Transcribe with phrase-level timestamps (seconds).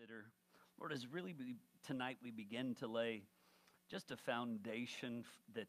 [0.00, 0.24] consider.
[0.78, 3.22] Lord, as really we, tonight we begin to lay
[3.90, 5.66] just a foundation that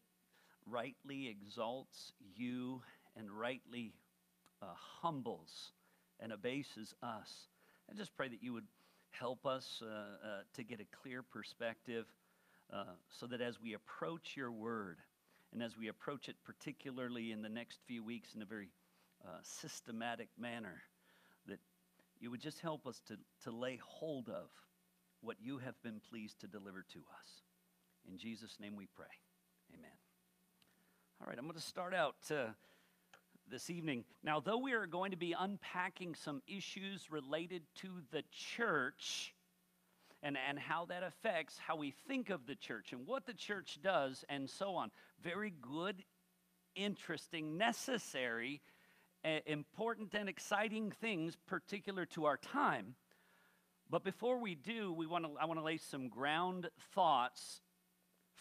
[0.66, 2.80] rightly exalts you
[3.16, 3.92] and rightly
[4.62, 4.66] uh,
[5.02, 5.72] humbles
[6.20, 7.48] and abases us.
[7.90, 8.66] I just pray that you would
[9.10, 12.06] help us uh, uh, to get a clear perspective
[12.72, 14.98] uh, so that as we approach your word,
[15.52, 18.70] and as we approach it, particularly in the next few weeks, in a very
[19.26, 20.82] uh, systematic manner,
[22.22, 24.48] you would just help us to, to lay hold of
[25.20, 27.42] what you have been pleased to deliver to us.
[28.08, 29.06] In Jesus' name we pray.
[29.74, 29.90] Amen.
[31.20, 32.52] All right, I'm going to start out uh,
[33.50, 34.04] this evening.
[34.22, 38.22] Now, though we are going to be unpacking some issues related to the
[38.56, 39.34] church,
[40.22, 43.80] and, and how that affects how we think of the church and what the church
[43.82, 44.92] does and so on.
[45.22, 46.04] Very good,
[46.76, 48.60] interesting, necessary,
[49.46, 52.94] important, and exciting things particular to our time.
[53.90, 57.60] But before we do, we want to, I want to lay some ground thoughts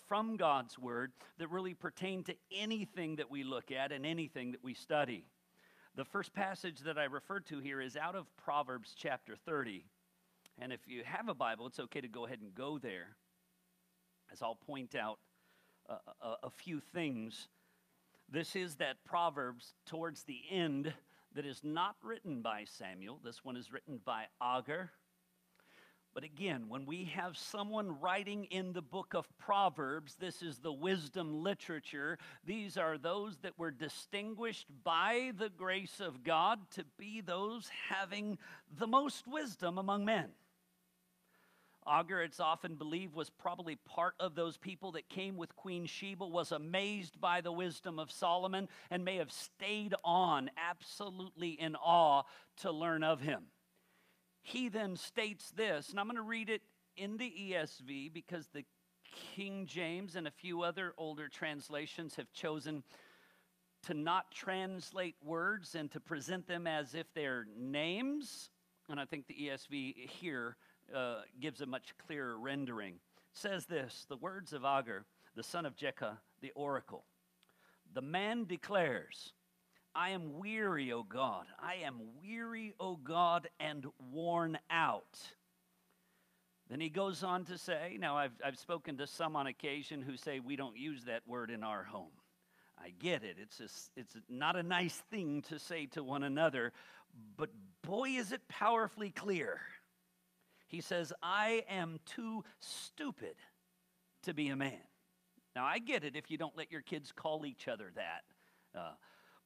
[0.07, 4.63] from God's Word that really pertain to anything that we look at and anything that
[4.63, 5.25] we study.
[5.95, 9.83] The first passage that I referred to here is out of Proverbs chapter 30.
[10.59, 13.17] And if you have a Bible, it's okay to go ahead and go there,
[14.31, 15.19] as I'll point out
[15.89, 15.93] a,
[16.25, 17.49] a, a few things.
[18.31, 20.93] This is that Proverbs towards the end
[21.35, 23.19] that is not written by Samuel.
[23.21, 24.89] This one is written by Agur.
[26.13, 30.71] But again, when we have someone writing in the book of Proverbs, this is the
[30.71, 32.17] wisdom literature.
[32.45, 38.37] These are those that were distinguished by the grace of God to be those having
[38.77, 40.29] the most wisdom among men.
[41.87, 46.25] Agur, it's often believed, was probably part of those people that came with Queen Sheba,
[46.25, 52.23] was amazed by the wisdom of Solomon, and may have stayed on absolutely in awe
[52.57, 53.45] to learn of him.
[54.43, 56.61] He then states this, and I'm going to read it
[56.97, 58.65] in the ESV because the
[59.35, 62.83] King James and a few other older translations have chosen
[63.83, 68.51] to not translate words and to present them as if they're names.
[68.89, 70.55] And I think the ESV here
[70.95, 72.95] uh, gives a much clearer rendering.
[72.95, 77.05] It says this the words of Agur, the son of Jakeh, the oracle.
[77.93, 79.33] The man declares,
[79.93, 81.45] I am weary, O God.
[81.59, 85.19] I am weary, O God, and worn out.
[86.69, 90.15] Then he goes on to say, Now I've, I've spoken to some on occasion who
[90.15, 92.13] say we don't use that word in our home.
[92.81, 93.35] I get it.
[93.39, 96.71] It's, a, it's not a nice thing to say to one another,
[97.35, 97.49] but
[97.83, 99.59] boy, is it powerfully clear.
[100.71, 103.35] He says, I am too stupid
[104.23, 104.79] to be a man.
[105.53, 108.23] Now, I get it if you don't let your kids call each other that.
[108.73, 108.93] Uh,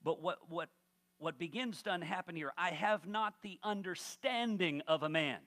[0.04, 0.70] but what, what,
[1.18, 5.40] what begins to happen here, I have not the understanding of a man.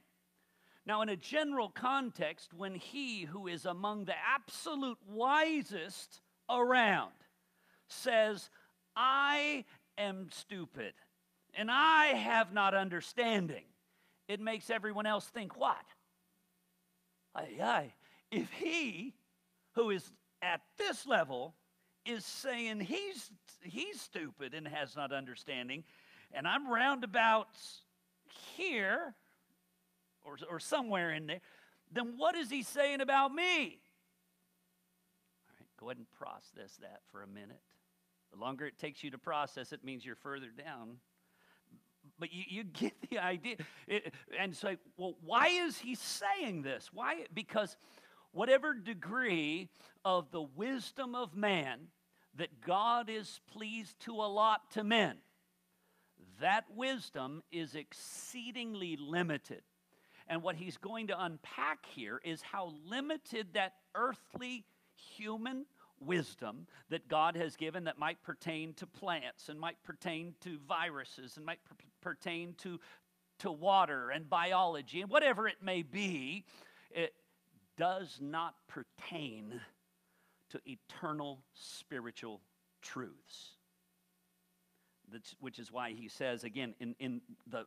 [0.84, 7.12] Now, in a general context, when he who is among the absolute wisest around
[7.86, 8.50] says,
[8.96, 9.64] I
[9.96, 10.94] am stupid
[11.54, 13.64] and I have not understanding,
[14.28, 15.84] it makes everyone else think what?
[17.34, 17.92] Aye, aye.
[18.30, 19.14] If he
[19.72, 20.12] who is
[20.42, 21.54] at this level
[22.04, 23.30] is saying he's
[23.62, 25.82] he's stupid and has not understanding,
[26.32, 27.48] and I'm roundabout
[28.56, 29.14] here
[30.24, 31.40] or, or somewhere in there,
[31.90, 33.80] then what is he saying about me?
[35.46, 37.62] All right, go ahead and process that for a minute.
[38.30, 40.98] The longer it takes you to process it means you're further down
[42.18, 43.56] but you, you get the idea.
[43.86, 46.90] It, and say, well, why is he saying this?
[46.92, 47.24] Why?
[47.32, 47.76] Because
[48.32, 49.68] whatever degree
[50.04, 51.88] of the wisdom of man
[52.36, 55.16] that God is pleased to allot to men,
[56.40, 59.62] that wisdom is exceedingly limited.
[60.28, 64.64] And what he's going to unpack here is how limited that earthly
[64.94, 65.64] human
[66.00, 71.36] wisdom that God has given that might pertain to plants and might pertain to viruses
[71.36, 72.78] and might per- pertain to,
[73.40, 76.44] to water and biology and whatever it may be,
[76.90, 77.14] it
[77.76, 79.60] does not pertain
[80.50, 82.40] to eternal spiritual
[82.82, 83.56] truths.
[85.10, 87.64] That's, which is why he says, again, in, in the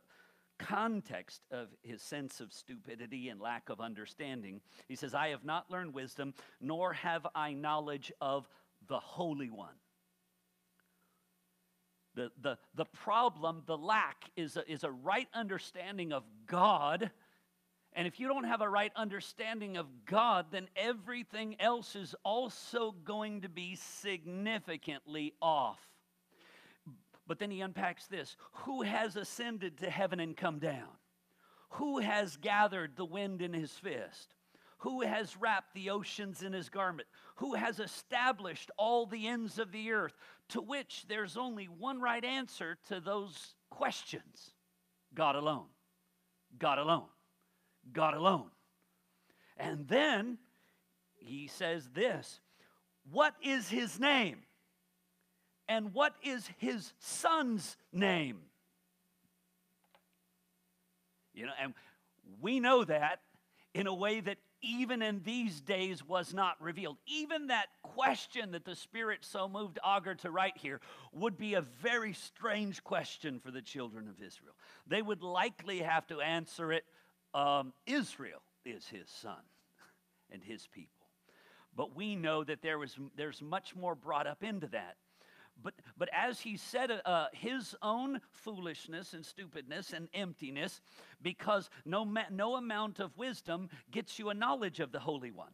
[0.58, 4.60] context of his sense of stupidity and lack of understanding.
[4.88, 8.48] He says, I have not learned wisdom, nor have I knowledge of
[8.88, 9.74] the Holy One.
[12.14, 17.10] The, the, the problem, the lack, is a, is a right understanding of God.
[17.94, 22.94] And if you don't have a right understanding of God, then everything else is also
[23.04, 25.80] going to be significantly off.
[27.32, 28.36] But then he unpacks this
[28.66, 30.90] Who has ascended to heaven and come down?
[31.70, 34.34] Who has gathered the wind in his fist?
[34.80, 37.08] Who has wrapped the oceans in his garment?
[37.36, 40.12] Who has established all the ends of the earth?
[40.50, 44.50] To which there's only one right answer to those questions
[45.14, 45.68] God alone.
[46.58, 47.08] God alone.
[47.94, 48.50] God alone.
[49.56, 50.36] And then
[51.14, 52.40] he says this
[53.10, 54.40] What is his name?
[55.68, 58.38] And what is his son's name?
[61.34, 61.74] You know, and
[62.40, 63.20] we know that
[63.74, 66.96] in a way that even in these days was not revealed.
[67.06, 70.80] Even that question that the Spirit so moved Agur to write here
[71.12, 74.54] would be a very strange question for the children of Israel.
[74.86, 76.84] They would likely have to answer it
[77.34, 79.40] um, Israel is his son
[80.30, 81.06] and his people.
[81.74, 84.96] But we know that there was, there's much more brought up into that.
[85.62, 90.80] But, but as he said, uh, uh, his own foolishness and stupidness and emptiness,
[91.20, 95.52] because no, ma- no amount of wisdom gets you a knowledge of the Holy One.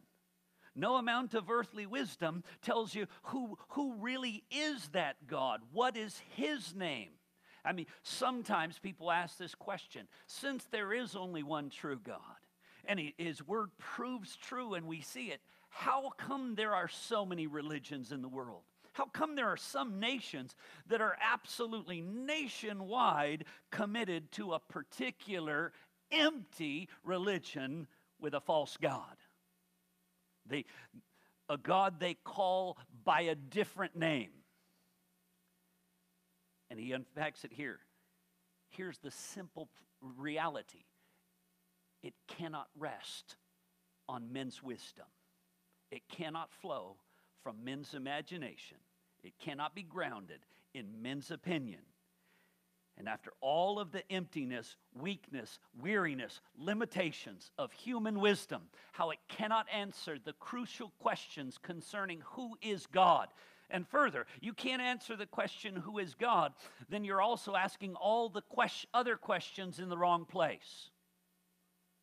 [0.75, 5.61] No amount of earthly wisdom tells you who, who really is that God.
[5.73, 7.09] What is his name?
[7.65, 12.19] I mean, sometimes people ask this question since there is only one true God,
[12.85, 17.47] and his word proves true and we see it, how come there are so many
[17.47, 18.63] religions in the world?
[18.99, 20.57] How come there are some nations
[20.89, 25.71] that are absolutely nationwide committed to a particular
[26.11, 27.87] empty religion
[28.19, 29.15] with a false God?
[30.45, 30.65] They,
[31.47, 34.31] a God they call by a different name.
[36.69, 37.79] And he unpacks it here.
[38.67, 39.69] Here's the simple
[40.01, 40.83] reality
[42.03, 43.37] it cannot rest
[44.09, 45.07] on men's wisdom,
[45.89, 46.97] it cannot flow
[47.43, 48.77] from men's imagination,
[49.23, 50.39] it cannot be grounded
[50.73, 51.81] in men's opinion.
[52.97, 59.67] And after all of the emptiness, weakness, weariness, limitations of human wisdom, how it cannot
[59.73, 63.29] answer the crucial questions concerning who is God.
[63.69, 66.53] And further, you can't answer the question, who is God,
[66.89, 70.89] then you're also asking all the quest- other questions in the wrong place.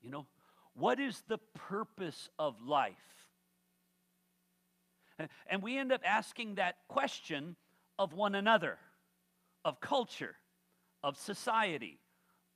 [0.00, 0.26] You know,
[0.74, 3.15] what is the purpose of life?
[5.46, 7.56] And we end up asking that question
[7.98, 8.78] of one another,
[9.64, 10.36] of culture,
[11.02, 12.00] of society,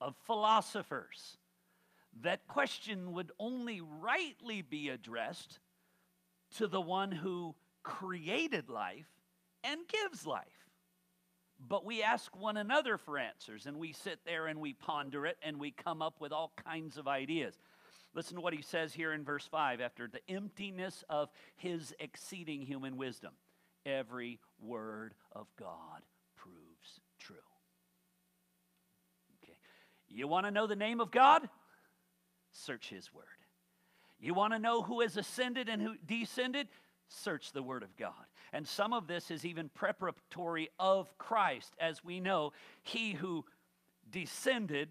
[0.01, 1.39] of philosophers.
[2.23, 5.61] That question would only rightly be addressed
[6.57, 9.09] to the one who created life
[9.63, 10.47] and gives life.
[11.69, 15.37] But we ask one another for answers, and we sit there and we ponder it,
[15.43, 17.59] and we come up with all kinds of ideas.
[18.15, 22.63] Listen to what he says here in verse 5 after the emptiness of his exceeding
[22.63, 23.33] human wisdom.
[23.87, 26.03] Every word of God
[26.37, 27.37] proves true.
[29.43, 29.57] Okay.
[30.09, 31.49] You want to know the name of God?
[32.53, 33.25] Search his word.
[34.19, 36.69] You want to know who has ascended and who descended?
[37.09, 38.13] Search the word of God.
[38.53, 41.75] And some of this is even preparatory of Christ.
[41.79, 42.53] As we know,
[42.83, 43.45] he who
[44.11, 44.91] descended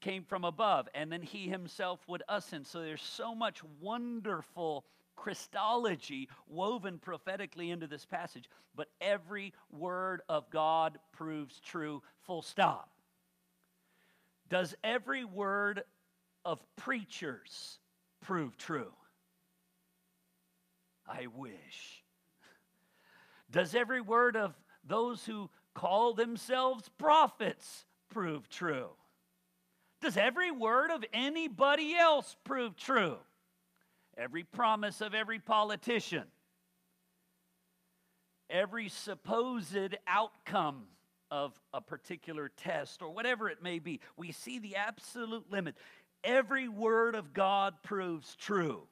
[0.00, 2.66] came from above, and then he himself would ascend.
[2.66, 4.84] So there's so much wonderful
[5.16, 12.90] Christology woven prophetically into this passage, but every word of God proves true, full stop.
[14.48, 15.82] Does every word
[16.44, 17.78] of preachers
[18.22, 18.92] prove true?
[21.06, 22.04] I wish.
[23.50, 28.90] Does every word of those who call themselves prophets prove true?
[30.00, 33.18] Does every word of anybody else prove true?
[34.16, 36.24] Every promise of every politician,
[38.48, 40.84] every supposed outcome
[41.30, 45.76] of a particular test or whatever it may be, we see the absolute limit.
[46.24, 48.88] Every word of God proves true.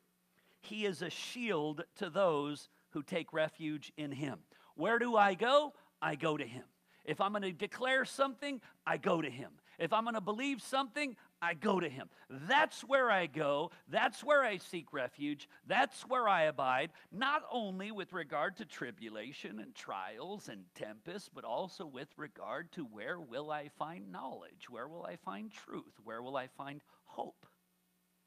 [0.61, 4.39] He is a shield to those who take refuge in Him.
[4.77, 5.75] Where do I go?
[6.01, 6.65] I go to Him.
[7.05, 9.51] If I'm going to declare something, I go to Him.
[9.79, 12.09] If I'm going to believe something, I go to him.
[12.29, 13.71] That's where I go.
[13.89, 15.49] That's where I seek refuge.
[15.67, 21.45] That's where I abide, not only with regard to tribulation and trials and tempests, but
[21.45, 24.69] also with regard to where will I find knowledge?
[24.69, 25.95] Where will I find truth?
[26.03, 27.47] Where will I find hope?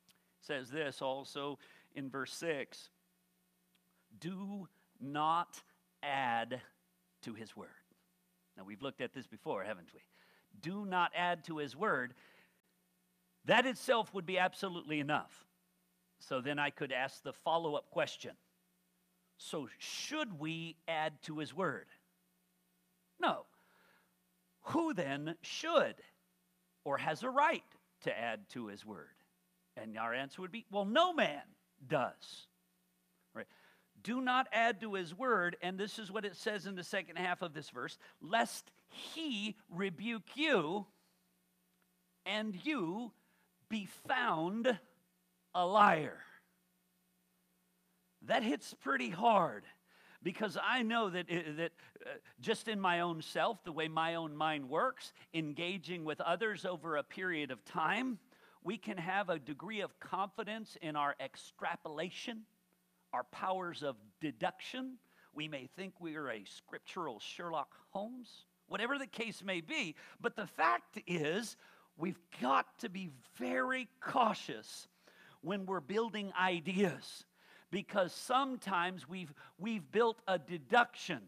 [0.08, 1.60] It says this also
[1.93, 2.89] in verse 6
[4.20, 4.70] Do
[5.01, 5.60] not
[6.01, 6.62] add
[7.24, 7.70] to his word.
[8.58, 10.01] Now, we've looked at this before, haven't we?
[10.62, 12.13] Do not add to his word,
[13.46, 15.46] that itself would be absolutely enough.
[16.20, 18.31] So then I could ask the follow up question
[19.38, 21.88] So, should we add to his word?
[23.20, 23.46] No.
[24.65, 25.96] Who then should
[26.84, 27.63] or has a right
[28.03, 29.08] to add to his word?
[29.77, 31.41] And our answer would be, well, no man
[31.88, 32.48] does.
[33.34, 33.48] Right?
[34.03, 37.17] Do not add to his word, and this is what it says in the second
[37.17, 40.86] half of this verse, lest he rebuke you
[42.25, 43.12] and you
[43.69, 44.77] be found
[45.55, 46.19] a liar.
[48.24, 49.63] That hits pretty hard
[50.24, 51.71] because I know that, that
[52.05, 56.65] uh, just in my own self, the way my own mind works, engaging with others
[56.65, 58.19] over a period of time,
[58.63, 62.41] we can have a degree of confidence in our extrapolation,
[63.12, 64.98] our powers of deduction.
[65.33, 69.96] We may think we are a scriptural Sherlock Holmes, whatever the case may be.
[70.22, 71.58] But the fact is,
[71.98, 74.88] we've got to be very cautious
[75.42, 77.25] when we're building ideas
[77.70, 81.20] because sometimes we've, we've built a deduction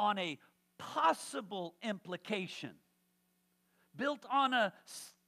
[0.00, 0.36] on a
[0.78, 2.72] possible implication,
[3.96, 4.72] built on a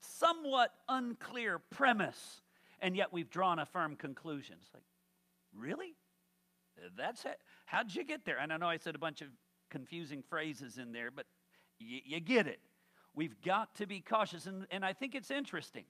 [0.01, 2.43] somewhat unclear premise,
[2.81, 4.57] and yet we've drawn a firm conclusion.
[4.61, 4.83] It's like,
[5.57, 5.95] really?
[6.97, 7.39] That's it?
[7.67, 8.39] How'd you get there?
[8.39, 9.29] And I know I said a bunch of
[9.75, 11.27] confusing phrases in there, but
[11.81, 12.61] y- you get it.
[13.13, 14.47] We've got to be cautious.
[14.47, 15.85] And, and I think it's interesting.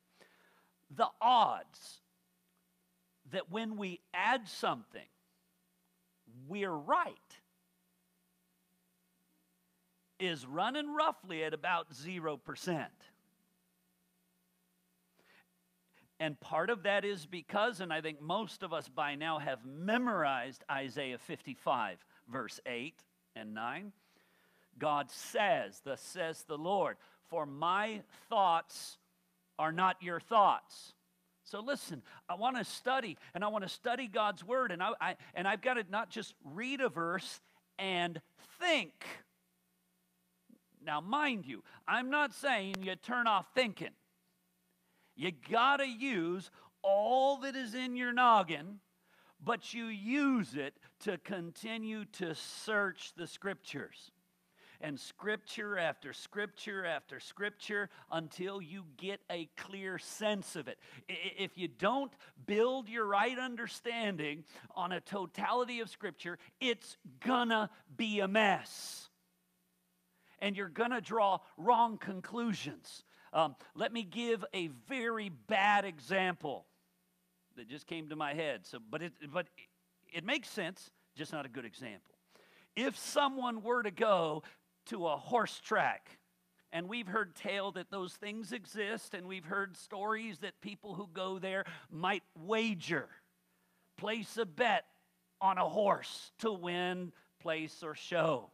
[0.96, 2.00] The odds
[3.30, 5.06] that when we add something,
[6.48, 7.12] we're right
[10.18, 12.86] is running roughly at about 0%.
[16.20, 19.58] And part of that is because, and I think most of us by now have
[19.66, 21.98] memorized Isaiah 55,
[22.30, 22.94] verse 8
[23.36, 23.92] and 9.
[24.78, 26.96] God says, Thus says the Lord,
[27.28, 28.98] for my thoughts
[29.58, 30.94] are not your thoughts.
[31.44, 34.90] So listen, I want to study, and I want to study God's word, and I,
[35.00, 37.40] I and I've got to not just read a verse
[37.78, 38.20] and
[38.60, 38.92] think.
[40.84, 43.90] Now, mind you, I'm not saying you turn off thinking.
[45.16, 46.50] You got to use
[46.82, 48.80] all that is in your noggin,
[49.42, 54.10] but you use it to continue to search the scriptures.
[54.80, 60.78] And scripture after scripture after scripture until you get a clear sense of it.
[61.08, 62.12] If you don't
[62.44, 69.08] build your right understanding on a totality of scripture, it's gonna be a mess.
[70.40, 73.04] And you're gonna draw wrong conclusions.
[73.32, 76.66] Um, let me give a very bad example
[77.56, 78.66] that just came to my head.
[78.66, 79.46] So, but it, but
[80.14, 82.14] it makes sense, just not a good example.
[82.76, 84.44] If someone were to go
[84.86, 86.18] to a horse track,
[86.72, 91.08] and we've heard tale that those things exist, and we've heard stories that people who
[91.12, 93.08] go there might wager,
[93.96, 94.84] place a bet
[95.40, 98.50] on a horse to win, place, or show.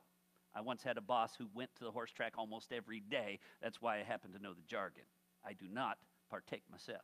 [0.55, 3.39] I once had a boss who went to the horse track almost every day.
[3.63, 5.05] That's why I happen to know the jargon.
[5.45, 5.99] I do not
[6.29, 7.03] partake myself.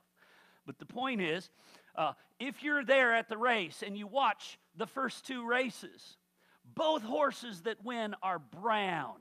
[0.66, 1.48] But the point is,
[1.96, 6.16] uh, if you're there at the race and you watch the first two races,
[6.74, 9.16] both horses that win are brown.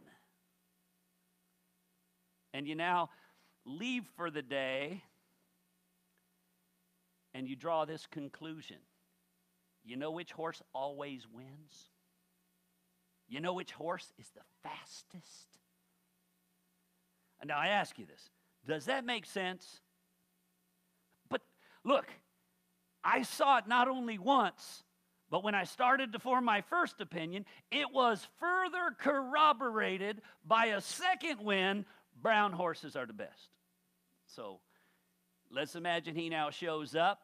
[2.54, 3.10] And you now
[3.66, 5.04] leave for the day
[7.34, 8.78] and you draw this conclusion.
[9.84, 11.90] You know which horse always wins?
[13.28, 15.48] You know which horse is the fastest?
[17.46, 18.30] Now I ask you this
[18.68, 19.82] does that make sense?
[21.30, 21.42] But
[21.84, 22.08] look,
[23.06, 24.84] I saw it not only once,
[25.30, 30.82] but when I started to form my first opinion, it was further corroborated by a
[30.82, 31.86] second win
[32.22, 33.50] brown horses are the best.
[34.28, 34.60] So
[35.52, 37.20] let's imagine he now shows up,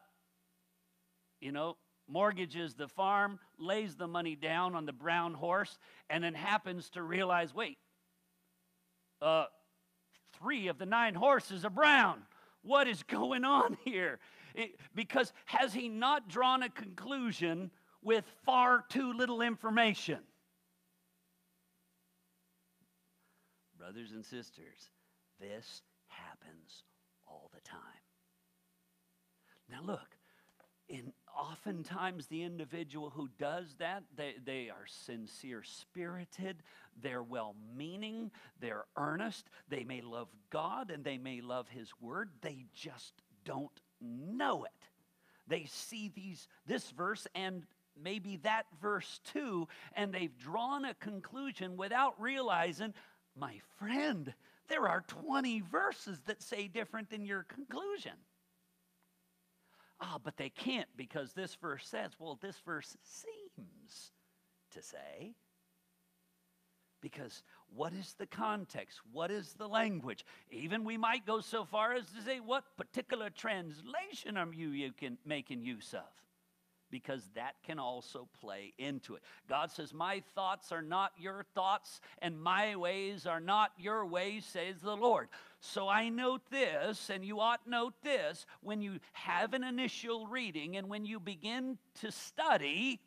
[1.40, 1.76] you know,
[2.08, 7.02] mortgages the farm, lays the money down on the brown horse, and then happens to
[7.02, 7.78] realize wait,
[9.20, 9.46] uh,
[10.38, 12.22] three of the nine horses are brown.
[12.62, 14.18] What is going on here?
[14.54, 17.70] It, because has he not drawn a conclusion
[18.02, 20.18] with far too little information?
[23.78, 24.90] Brothers and sisters,
[25.40, 26.84] this happens
[27.26, 27.78] all the time.
[29.70, 30.16] Now, look,
[30.88, 36.62] in oftentimes the individual who does that they, they are sincere spirited
[37.00, 38.30] they're well meaning
[38.60, 43.80] they're earnest they may love god and they may love his word they just don't
[44.02, 44.70] know it
[45.46, 47.64] they see these this verse and
[48.02, 52.94] maybe that verse too and they've drawn a conclusion without realizing
[53.36, 54.34] my friend
[54.68, 58.12] there are 20 verses that say different than your conclusion
[60.02, 64.10] Ah, but they can't because this verse says, well, this verse seems
[64.72, 65.34] to say.
[67.00, 67.44] Because
[67.74, 69.00] what is the context?
[69.12, 70.24] What is the language?
[70.50, 74.92] Even we might go so far as to say, what particular translation are you, you
[74.92, 76.02] can, making use of?
[76.90, 79.22] Because that can also play into it.
[79.48, 84.44] God says, My thoughts are not your thoughts, and my ways are not your ways,
[84.44, 85.28] says the Lord.
[85.60, 90.76] So I note this, and you ought note this when you have an initial reading
[90.76, 93.00] and when you begin to study,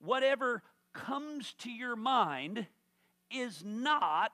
[0.00, 2.66] whatever comes to your mind
[3.34, 4.32] is not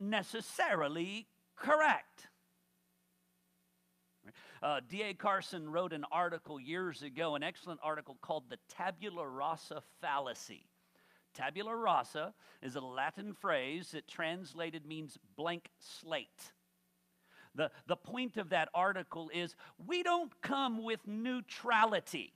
[0.00, 1.26] necessarily
[1.56, 2.28] correct.
[4.62, 5.14] Uh, D.A.
[5.14, 10.66] Carson wrote an article years ago, an excellent article called The Tabula Rasa Fallacy.
[11.34, 16.52] Tabula rasa is a Latin phrase that translated means blank slate.
[17.54, 19.54] The, the point of that article is
[19.86, 22.32] we don't come with neutrality.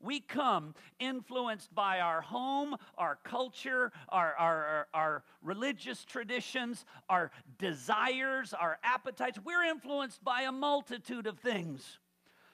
[0.00, 8.52] We come influenced by our home, our culture, our, our, our, religious traditions, our desires,
[8.52, 9.38] our appetites.
[9.44, 11.98] We're influenced by a multitude of things.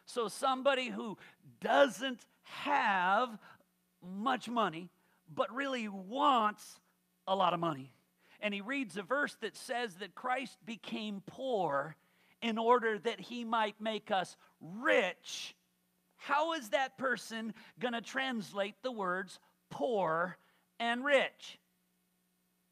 [0.05, 1.17] So, somebody who
[1.61, 3.39] doesn't have
[4.03, 4.91] much money,
[5.33, 6.81] but really wants
[7.27, 7.93] a lot of money,
[8.41, 11.97] and he reads a verse that says that Christ became poor
[12.43, 15.55] in order that he might make us rich
[16.26, 20.37] how is that person going to translate the words poor
[20.79, 21.59] and rich?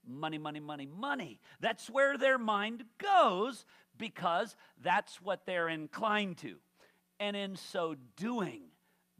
[0.07, 1.40] Money, money, money, money.
[1.61, 3.64] That's where their mind goes
[3.99, 6.57] because that's what they're inclined to.
[7.19, 8.62] And in so doing,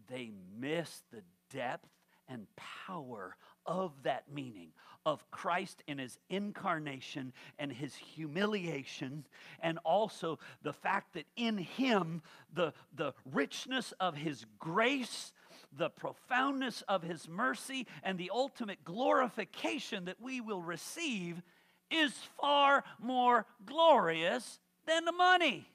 [0.09, 1.23] they miss the
[1.53, 1.89] depth
[2.29, 2.47] and
[2.87, 4.71] power of that meaning
[5.07, 9.27] of Christ in his incarnation and his humiliation,
[9.61, 15.33] and also the fact that in him the, the richness of his grace,
[15.77, 21.43] the profoundness of his mercy, and the ultimate glorification that we will receive
[21.91, 25.67] is far more glorious than the money.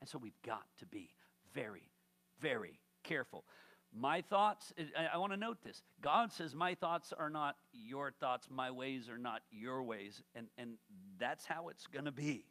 [0.00, 1.10] And so we've got to be
[1.54, 1.88] very,
[2.40, 3.44] very careful.
[3.94, 4.72] My thoughts,
[5.12, 5.82] I, want to note this.
[6.00, 10.22] God says, My thoughts are not your thoughts, my ways are not your ways.
[10.34, 10.74] And, and
[11.18, 12.46] that's how it's going to be.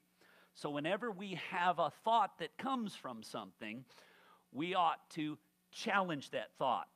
[0.53, 3.85] So, whenever we have a thought that comes from something,
[4.51, 5.37] we ought to
[5.71, 6.87] challenge that thought,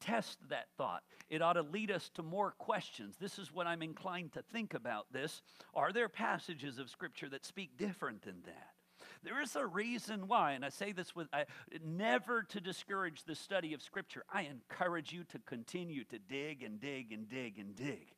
[0.00, 1.02] test that thought.
[1.30, 3.16] It ought to lead us to more questions.
[3.18, 5.40] This is what I'm inclined to think about this.
[5.74, 8.71] Are there passages of Scripture that speak different than that?
[9.24, 11.44] There is a reason why, and I say this with I,
[11.84, 14.24] never to discourage the study of Scripture.
[14.32, 18.14] I encourage you to continue to dig and dig and dig and dig.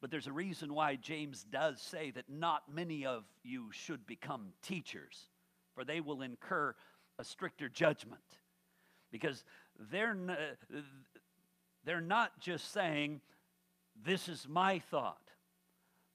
[0.00, 4.48] But there's a reason why James does say that not many of you should become
[4.62, 5.28] teachers,
[5.74, 6.74] for they will incur
[7.18, 8.22] a stricter judgment.
[9.10, 9.44] Because
[9.78, 10.16] they're,
[11.84, 13.20] they're not just saying,
[14.02, 15.30] This is my thought.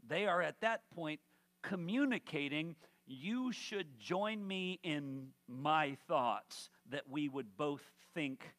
[0.08, 1.20] They are at that point
[1.62, 2.76] communicating
[3.08, 7.82] you should join me in my thoughts that we would both
[8.14, 8.54] think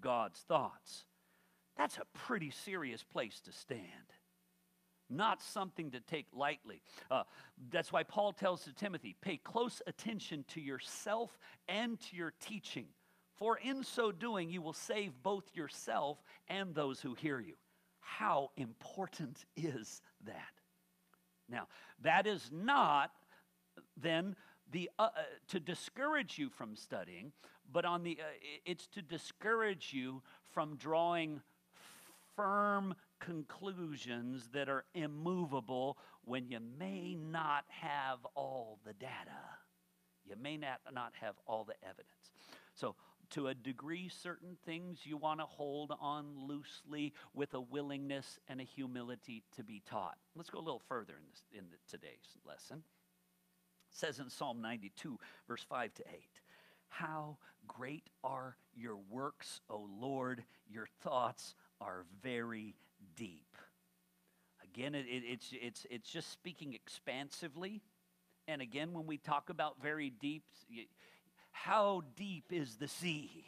[0.00, 1.04] God's thoughts.
[1.76, 3.82] That's a pretty serious place to stand.
[5.10, 6.82] Not something to take lightly.
[7.10, 7.22] Uh,
[7.70, 12.86] that's why Paul tells to Timothy pay close attention to yourself and to your teaching,
[13.36, 17.54] for in so doing, you will save both yourself and those who hear you.
[18.00, 20.34] How important is that?
[21.48, 21.68] Now,
[22.02, 23.10] that is not
[24.00, 24.36] then
[24.70, 27.32] the, uh, uh, to discourage you from studying,
[27.72, 28.24] but on the, uh,
[28.64, 31.40] it's to discourage you from drawing
[32.36, 39.40] firm conclusions that are immovable when you may not have all the data.
[40.24, 42.32] You may not, not have all the evidence.
[42.74, 42.94] So,
[43.30, 48.58] to a degree, certain things you want to hold on loosely with a willingness and
[48.58, 50.16] a humility to be taught.
[50.34, 52.82] Let's go a little further in, this, in the, today's lesson
[53.90, 56.20] says in Psalm 92, verse 5 to 8.
[56.88, 60.44] How great are your works, O Lord!
[60.70, 62.74] Your thoughts are very
[63.16, 63.56] deep.
[64.64, 67.82] Again, it, it, it's, it's, it's just speaking expansively.
[68.46, 70.44] And again, when we talk about very deep,
[71.50, 73.44] how deep is the sea?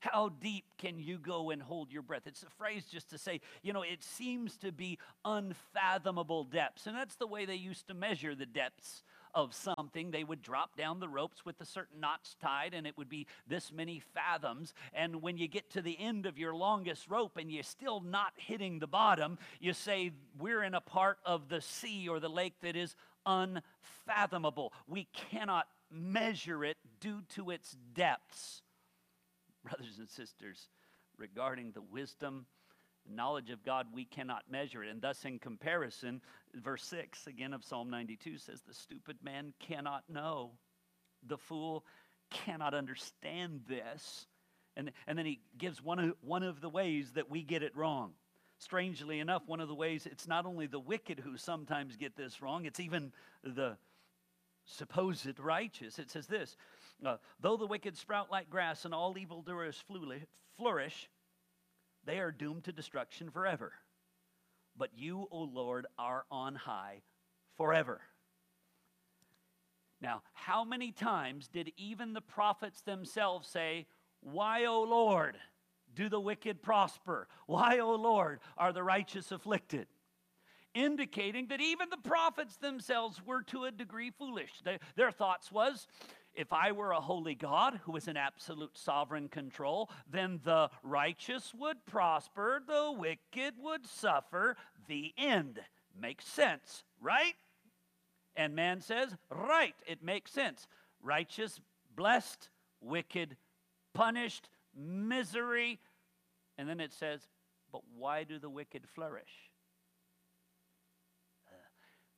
[0.00, 2.26] How deep can you go and hold your breath?
[2.26, 6.86] It's a phrase just to say, you know, it seems to be unfathomable depths.
[6.86, 10.76] And that's the way they used to measure the depths of something, they would drop
[10.76, 14.74] down the ropes with the certain knots tied, and it would be this many fathoms.
[14.92, 18.32] And when you get to the end of your longest rope and you're still not
[18.36, 22.54] hitting the bottom, you say, We're in a part of the sea or the lake
[22.62, 22.94] that is
[23.26, 24.72] unfathomable.
[24.86, 28.62] We cannot measure it due to its depths.
[29.62, 30.68] Brothers and sisters,
[31.18, 32.46] regarding the wisdom
[33.08, 34.84] Knowledge of God we cannot measure.
[34.84, 34.90] It.
[34.90, 36.20] And thus, in comparison,
[36.54, 40.52] verse 6 again of Psalm 92 says, The stupid man cannot know,
[41.26, 41.84] the fool
[42.30, 44.26] cannot understand this.
[44.76, 47.76] And, and then he gives one of, one of the ways that we get it
[47.76, 48.12] wrong.
[48.58, 52.40] Strangely enough, one of the ways it's not only the wicked who sometimes get this
[52.40, 53.12] wrong, it's even
[53.42, 53.76] the
[54.64, 55.98] supposed righteous.
[55.98, 56.56] It says this
[57.04, 59.82] uh, Though the wicked sprout like grass and all evildoers
[60.56, 61.10] flourish,
[62.04, 63.72] they are doomed to destruction forever.
[64.76, 67.02] But you, O Lord, are on high
[67.56, 68.00] forever.
[70.00, 73.86] Now, how many times did even the prophets themselves say,
[74.20, 75.36] Why, O Lord,
[75.94, 77.28] do the wicked prosper?
[77.46, 79.86] Why, O Lord, are the righteous afflicted?
[80.74, 84.50] Indicating that even the prophets themselves were to a degree foolish.
[84.96, 85.86] Their thoughts was,
[86.34, 91.52] if I were a holy God who was in absolute sovereign control, then the righteous
[91.54, 94.56] would prosper, the wicked would suffer.
[94.88, 95.60] The end
[96.00, 97.34] makes sense, right?
[98.34, 100.66] And man says, right, it makes sense.
[101.02, 101.60] Righteous,
[101.94, 102.48] blessed,
[102.80, 103.36] wicked,
[103.92, 105.80] punished, misery.
[106.56, 107.20] And then it says,
[107.70, 109.50] but why do the wicked flourish?
[111.46, 111.56] Uh,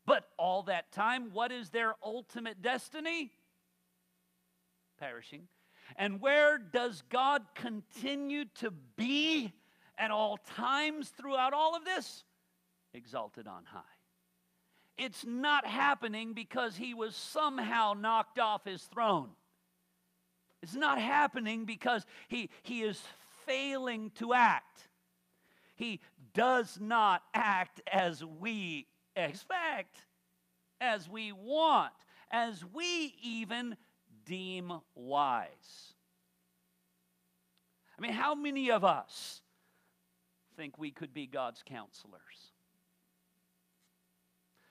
[0.07, 3.33] but all that time, what is their ultimate destiny?
[5.05, 5.43] Perishing.
[5.97, 9.53] And where does God continue to be
[9.99, 12.25] at all times throughout all of this?
[12.95, 13.81] Exalted on high.
[14.97, 19.31] It's not happening because he was somehow knocked off his throne.
[20.63, 23.03] It's not happening because he, he is
[23.45, 24.89] failing to act.
[25.77, 26.01] He
[26.33, 28.87] does not act as we
[29.17, 29.97] expect,
[30.81, 31.93] as we want,
[32.31, 33.77] as we even
[34.25, 35.95] deem wise.
[37.97, 39.43] I mean, how many of us
[40.57, 42.53] think we could be God's counselors?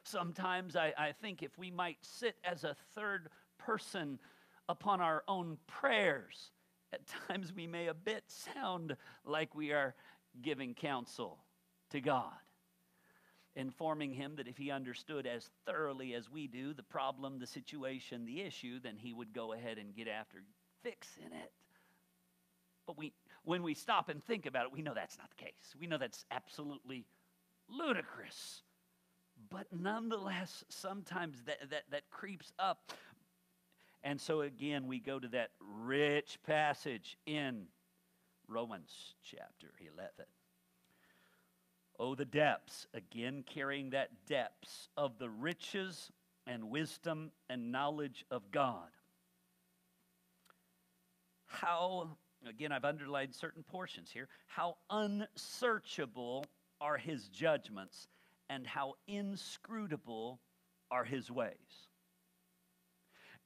[0.03, 4.19] Sometimes I, I think if we might sit as a third person
[4.67, 6.51] upon our own prayers,
[6.91, 9.95] at times we may a bit sound like we are
[10.41, 11.39] giving counsel
[11.91, 12.42] to God
[13.55, 18.25] informing him that if he understood as thoroughly as we do the problem, the situation,
[18.25, 20.43] the issue, then he would go ahead and get after
[20.81, 21.51] fixing it.
[22.85, 23.13] But we,
[23.43, 25.75] when we stop and think about it, we know that's not the case.
[25.79, 27.05] We know that's absolutely
[27.69, 28.63] ludicrous.
[29.49, 32.91] But nonetheless, sometimes that, that, that creeps up.
[34.03, 37.67] And so again, we go to that rich passage in
[38.47, 40.11] Romans chapter 11.
[42.05, 46.11] Oh, the depths, again carrying that depths of the riches
[46.45, 48.89] and wisdom and knowledge of God.
[51.45, 52.09] How,
[52.45, 56.45] again, I've underlined certain portions here, how unsearchable
[56.81, 58.09] are his judgments
[58.49, 60.41] and how inscrutable
[60.91, 61.87] are his ways.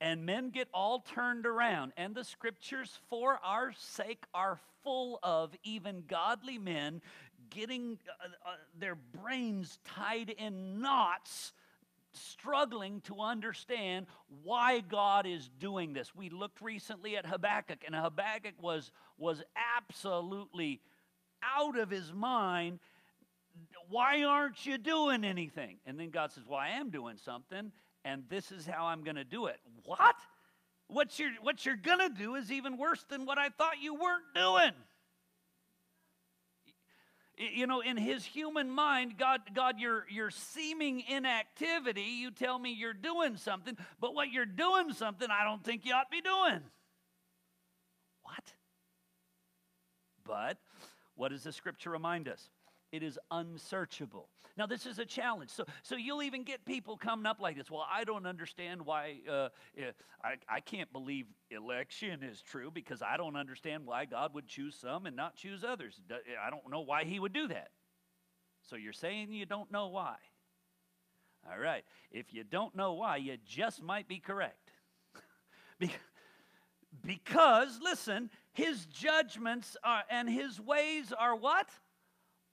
[0.02, 5.54] And men get all turned around, and the scriptures for our sake are full of
[5.63, 7.02] even godly men
[7.49, 11.53] getting uh, uh, their brains tied in knots
[12.13, 14.07] struggling to understand
[14.43, 16.15] why God is doing this.
[16.15, 19.43] We looked recently at Habakkuk, and Habakkuk was, was
[19.77, 20.81] absolutely
[21.43, 22.79] out of his mind.
[23.89, 25.77] Why aren't you doing anything?
[25.86, 27.71] And then God says, Well, I am doing something,
[28.03, 29.60] and this is how I'm going to do it.
[29.86, 30.15] What?
[30.88, 33.93] What you're, what you're going to do is even worse than what I thought you
[33.93, 34.71] weren't doing.
[37.38, 42.73] You know, in his human mind, God, God, your, your seeming inactivity, you tell me
[42.73, 46.21] you're doing something, but what you're doing something I don't think you ought to be
[46.21, 46.62] doing.
[48.23, 48.54] What?
[50.23, 50.58] But
[51.15, 52.50] what does the scripture remind us?
[52.97, 54.27] It is unsearchable.
[54.57, 55.51] Now, this is a challenge.
[55.51, 57.69] So, so you'll even get people coming up like this.
[57.69, 59.49] Well, I don't understand why, uh,
[60.23, 64.73] I, I can't believe election is true because I don't understand why God would choose
[64.73, 66.01] some and not choose others.
[66.43, 67.69] I don't know why He would do that.
[68.67, 70.15] So you're saying you don't know why.
[71.47, 71.83] All right.
[72.10, 74.71] If you don't know why, you just might be correct.
[77.05, 81.69] because, listen, His judgments are, and His ways are what?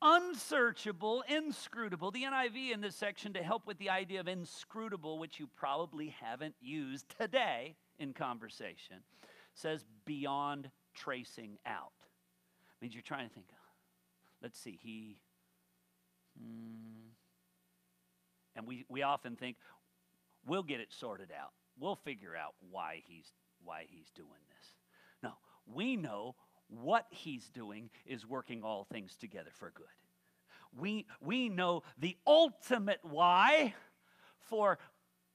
[0.05, 2.11] Unsearchable, inscrutable.
[2.11, 6.14] The NIV in this section to help with the idea of inscrutable, which you probably
[6.21, 8.99] haven't used today in conversation,
[9.55, 11.93] says beyond tracing out.
[12.83, 13.47] Means you're trying to think,
[14.43, 15.17] let's see, he.
[16.38, 17.09] Hmm.
[18.57, 19.57] And we, we often think,
[20.47, 21.53] we'll get it sorted out.
[21.79, 23.33] We'll figure out why he's,
[23.64, 24.69] why he's doing this.
[25.23, 25.31] No,
[25.67, 26.37] we know
[26.68, 29.87] what he's doing is working all things together for good.
[30.79, 33.74] we, we know the ultimate why
[34.38, 34.79] for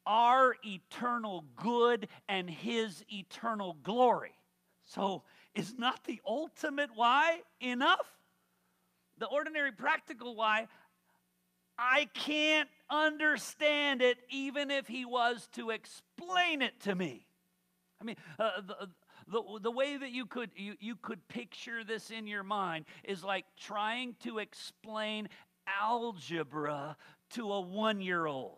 [0.06, 4.34] our eternal good and his eternal glory.
[4.86, 8.08] So, is not the ultimate why enough?
[9.20, 10.68] The ordinary practical why,
[11.78, 17.28] I can't understand it even if he was to explain it to me.
[18.02, 18.90] I mean, uh, the,
[19.30, 23.24] the, the way that you could, you, you could picture this in your mind is
[23.24, 25.30] like trying to explain
[25.82, 26.98] algebra
[27.32, 28.58] to a one year old.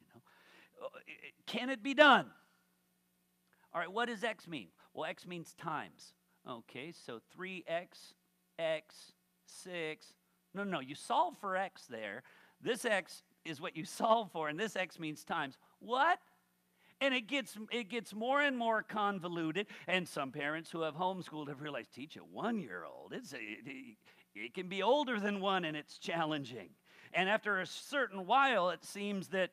[0.00, 0.88] You know, uh,
[1.46, 2.26] can it be done?
[3.74, 4.68] All right, what does x mean?
[4.94, 6.14] Well, x means times.
[6.48, 8.12] Okay, so 3x,
[8.58, 9.12] x,
[9.46, 10.14] 6.
[10.54, 12.22] No, no, you solve for x there.
[12.62, 15.58] This x is what you solve for, and this x means times.
[15.80, 16.20] What?
[17.00, 19.66] And it gets, it gets more and more convoluted.
[19.86, 23.12] And some parents who have homeschooled have realized teach a one year old.
[23.12, 23.96] It's a, it,
[24.34, 26.70] it can be older than one and it's challenging.
[27.12, 29.50] And after a certain while, it seems that,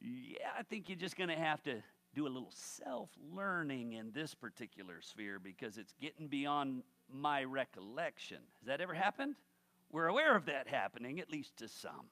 [0.00, 1.82] yeah, I think you're just going to have to
[2.14, 6.82] do a little self learning in this particular sphere because it's getting beyond
[7.12, 8.38] my recollection.
[8.60, 9.34] Has that ever happened?
[9.90, 12.08] We're aware of that happening, at least to some.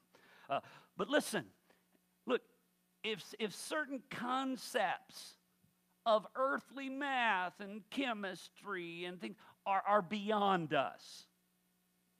[0.50, 0.60] Uh,
[0.96, 1.44] but listen,
[3.04, 5.34] if, if certain concepts
[6.04, 9.36] of earthly math and chemistry and things
[9.66, 11.26] are, are beyond us,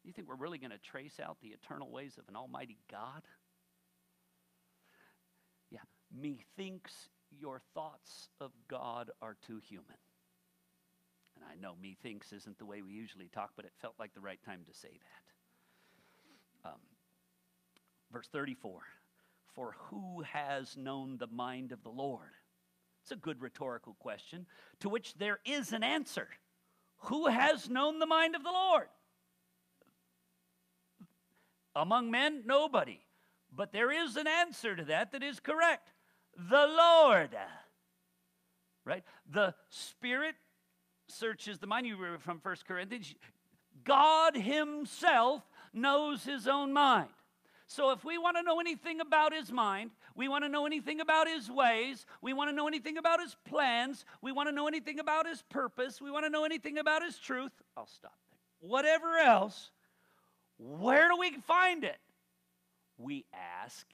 [0.05, 3.23] you think we're really going to trace out the eternal ways of an almighty God?
[5.71, 5.81] Yeah,
[6.13, 6.93] methinks
[7.31, 9.87] your thoughts of God are too human.
[11.37, 14.21] And I know methinks isn't the way we usually talk, but it felt like the
[14.21, 16.71] right time to say that.
[16.71, 16.81] Um,
[18.13, 18.83] verse 34
[19.55, 22.31] For who has known the mind of the Lord?
[23.03, 24.47] It's a good rhetorical question
[24.81, 26.29] to which there is an answer.
[27.07, 28.89] Who has known the mind of the Lord?
[31.75, 33.01] Among men, nobody.
[33.55, 35.91] But there is an answer to that that is correct.
[36.37, 37.31] The Lord.
[38.85, 39.05] Right?
[39.31, 40.35] The Spirit
[41.09, 41.87] searches the mind.
[41.87, 43.15] You read from First Corinthians.
[43.85, 47.11] God Himself knows His own mind.
[47.73, 51.01] So if we want to know anything about His mind, we want to know anything
[51.01, 54.69] about His ways, we want to know anything about His plans, we want to know
[54.69, 58.69] anything about His purpose, we want to know anything about His truth, I'll stop there.
[58.69, 59.71] Whatever else,
[60.59, 61.97] where do we find it?
[62.99, 63.25] We
[63.65, 63.87] ask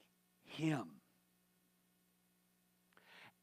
[0.43, 0.83] Him.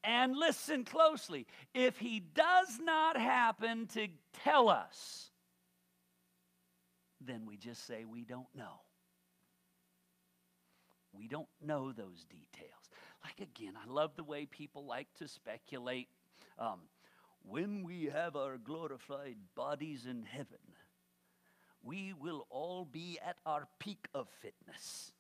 [0.05, 1.47] And listen closely.
[1.73, 4.09] If He does not happen to
[4.45, 5.31] tell us,
[7.23, 8.81] then we just say we don't know.
[11.17, 12.91] We don't know those details.
[13.25, 16.09] Like, again, I love the way people like to speculate.
[16.59, 16.81] Um,
[17.43, 20.59] when we have our glorified bodies in heaven,
[21.83, 25.13] we will all be at our peak of fitness.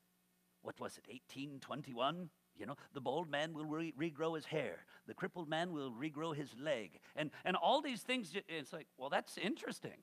[0.62, 2.28] What was it, 1821?
[2.58, 4.84] You know, the bald man will re- regrow his hair.
[5.06, 6.98] The crippled man will regrow his leg.
[7.14, 10.02] And, and all these things, it's like, well, that's interesting.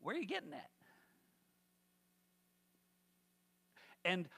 [0.00, 0.70] Where are you getting that?
[4.04, 4.28] And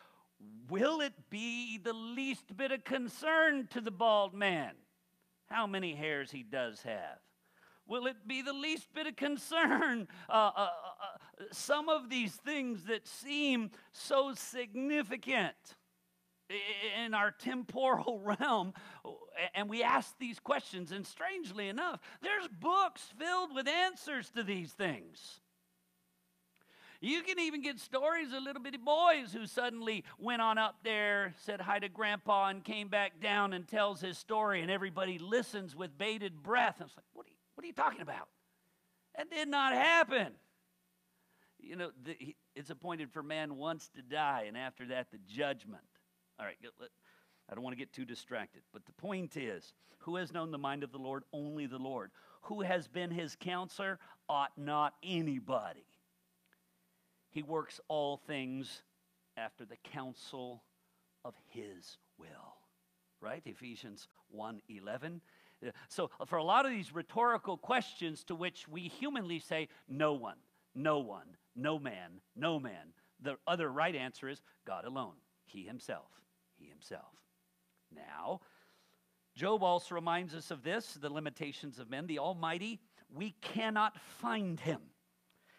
[0.68, 4.72] will it be the least bit of concern to the bald man
[5.46, 7.18] how many hairs he does have?
[7.86, 10.08] Will it be the least bit of concern?
[10.28, 15.54] Uh, uh, uh, uh, some of these things that seem so significant
[17.04, 18.72] in our temporal realm,
[19.54, 24.72] and we ask these questions, and strangely enough, there's books filled with answers to these
[24.72, 25.40] things.
[27.00, 31.34] You can even get stories of little bitty boys who suddenly went on up there,
[31.38, 35.76] said hi to grandpa, and came back down and tells his story, and everybody listens
[35.76, 36.76] with bated breath.
[36.78, 38.28] And it's like, what are you, what are you talking about?
[39.16, 40.32] That did not happen.
[41.58, 45.82] You know, the, it's appointed for man once to die, and after that, the judgment.
[46.38, 46.56] All right,
[47.50, 50.58] I don't want to get too distracted, but the point is who has known the
[50.58, 51.24] mind of the Lord?
[51.32, 52.10] Only the Lord.
[52.42, 53.98] Who has been his counselor?
[54.28, 55.84] Ought not anybody.
[57.36, 58.82] He works all things
[59.36, 60.62] after the counsel
[61.22, 62.56] of his will.
[63.20, 63.42] Right?
[63.44, 65.20] Ephesians 1:11.
[65.88, 70.38] So for a lot of these rhetorical questions to which we humanly say no one,
[70.74, 76.10] no one, no man, no man, the other right answer is God alone, he himself,
[76.56, 77.12] he himself.
[77.94, 78.40] Now,
[79.34, 84.58] Job also reminds us of this, the limitations of men, the almighty, we cannot find
[84.58, 84.80] him.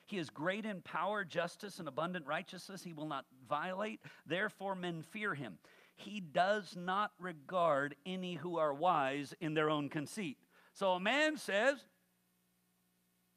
[0.07, 2.81] He is great in power, justice, and abundant righteousness.
[2.81, 3.99] He will not violate.
[4.25, 5.57] Therefore, men fear him.
[5.95, 10.37] He does not regard any who are wise in their own conceit.
[10.73, 11.77] So a man says,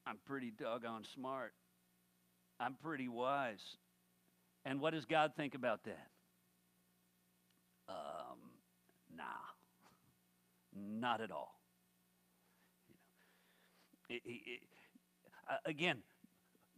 [0.07, 1.55] I'm pretty doggone smart.
[2.61, 3.77] I'm pretty wise.
[4.65, 6.07] And what does God think about that?
[7.89, 8.39] Um,
[9.17, 9.25] nah,
[10.77, 11.59] not at all.
[12.89, 14.61] You know, it, it, it,
[15.51, 16.03] uh, again,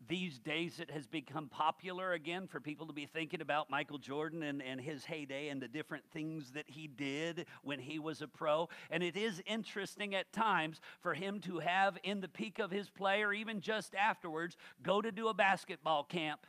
[0.09, 4.43] these days it has become popular again for people to be thinking about Michael Jordan
[4.43, 8.29] and, and his heyday and the different things that he did when he was a
[8.29, 8.69] pro.
[8.91, 12.91] And it is interesting at times for him to have, in the peak of his
[12.91, 16.47] play or even just afterwards, go to do a basketball camp.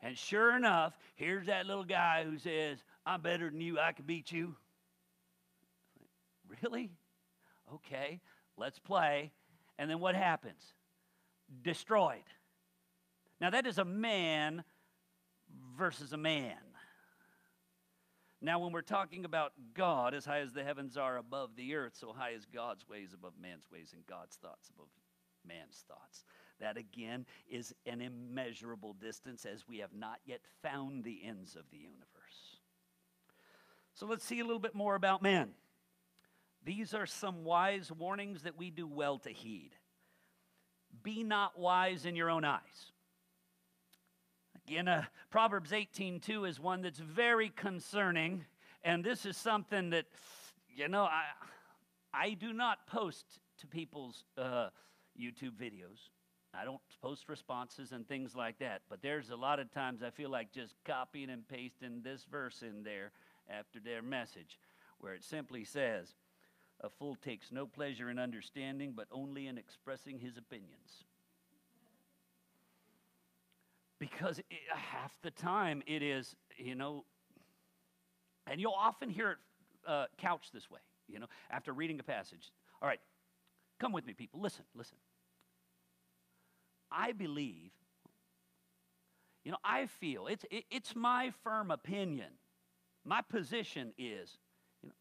[0.00, 4.04] And sure enough, here's that little guy who says, I'm better than you, I can
[4.04, 4.54] beat you.
[6.62, 6.90] Really?
[7.74, 8.20] Okay,
[8.56, 9.32] let's play.
[9.78, 10.62] And then what happens?
[11.62, 12.22] Destroyed.
[13.40, 14.64] Now, that is a man
[15.76, 16.56] versus a man.
[18.40, 21.94] Now, when we're talking about God, as high as the heavens are above the earth,
[21.96, 24.88] so high as God's ways above man's ways and God's thoughts above
[25.46, 26.24] man's thoughts.
[26.60, 31.70] That again is an immeasurable distance as we have not yet found the ends of
[31.70, 32.58] the universe.
[33.94, 35.50] So let's see a little bit more about man.
[36.64, 39.70] These are some wise warnings that we do well to heed.
[41.02, 42.92] Be not wise in your own eyes.
[44.68, 48.44] Again, uh, Proverbs 18:2 is one that's very concerning,
[48.84, 50.04] and this is something that,
[50.68, 51.24] you know, I,
[52.12, 53.24] I do not post
[53.60, 54.68] to people's uh,
[55.18, 56.10] YouTube videos.
[56.52, 58.82] I don't post responses and things like that.
[58.90, 62.60] But there's a lot of times I feel like just copying and pasting this verse
[62.60, 63.12] in there
[63.48, 64.58] after their message,
[64.98, 66.14] where it simply says,
[66.82, 71.04] A fool takes no pleasure in understanding, but only in expressing his opinions
[73.98, 77.04] because it, half the time it is, you know,
[78.46, 79.36] and you'll often hear it
[79.86, 82.50] uh, couched this way, you know, after reading a passage.
[82.80, 83.00] All right,
[83.78, 84.40] come with me, people.
[84.40, 84.96] Listen, listen.
[86.90, 87.70] I believe,
[89.44, 92.28] you know, I feel, it's, it, it's my firm opinion.
[93.04, 94.38] My position is,
[94.82, 94.94] you know,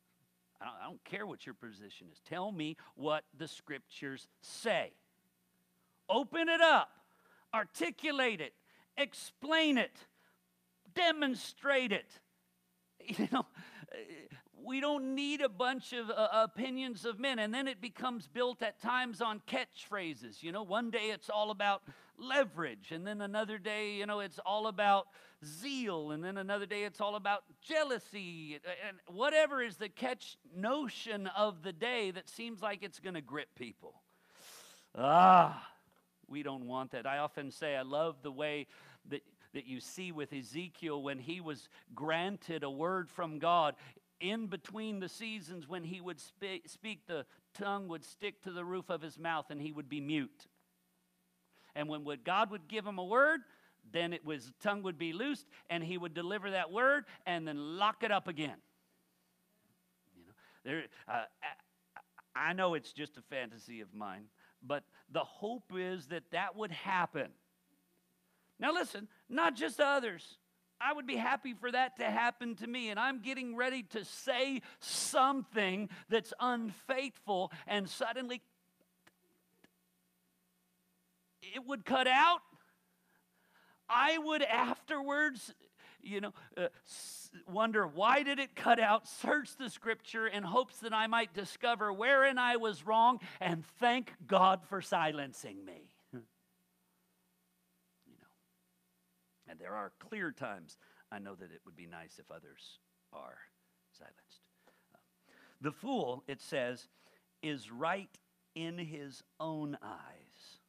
[0.62, 2.20] I don't, I don't care what your position is.
[2.28, 4.92] Tell me what the scriptures say.
[6.10, 6.90] Open it up,
[7.54, 8.54] articulate it,
[8.98, 9.96] explain it,
[10.94, 12.12] demonstrate it.
[13.18, 13.46] You know,
[14.66, 17.40] we don't need a bunch of uh, opinions of men.
[17.40, 20.44] And then it becomes built at times on catchphrases.
[20.44, 21.84] You know, one day it's all about
[22.18, 25.08] leverage, and then another day, you know, it's all about
[25.46, 31.28] zeal, and then another day it's all about jealousy, and whatever is the catch notion
[31.28, 34.02] of the day that seems like it's going to grip people.
[34.96, 35.68] Ah,
[36.28, 37.06] we don't want that.
[37.06, 38.68] I often say I love the way
[39.10, 39.22] that,
[39.54, 43.76] that you see with Ezekiel when he was granted a word from God.
[44.20, 48.66] In between the seasons when he would spe- speak, the tongue would stick to the
[48.66, 50.48] roof of his mouth and he would be mute.
[51.76, 53.42] And when God would give him a word,
[53.92, 57.78] then it was tongue would be loosed and he would deliver that word and then
[57.78, 58.58] lock it up again.
[60.16, 61.26] You know, there, uh,
[62.36, 64.26] I know it's just a fantasy of mine,
[64.66, 67.30] but the hope is that that would happen.
[68.60, 70.38] Now, listen, not just others.
[70.80, 74.06] I would be happy for that to happen to me, and I'm getting ready to
[74.06, 78.42] say something that's unfaithful, and suddenly
[81.42, 82.42] it would cut out.
[83.90, 85.54] I would afterwards,
[86.02, 86.68] you know, uh,
[87.50, 91.92] wonder why did it cut out, search the scripture in hopes that I might discover
[91.92, 95.90] wherein I was wrong, and thank God for silencing me.
[99.58, 100.78] And there are clear times
[101.12, 102.80] I know that it would be nice if others
[103.12, 103.38] are
[103.98, 104.42] silenced.
[104.94, 105.00] Uh,
[105.62, 106.88] the fool, it says,
[107.42, 108.10] is right
[108.54, 110.60] in his own eyes,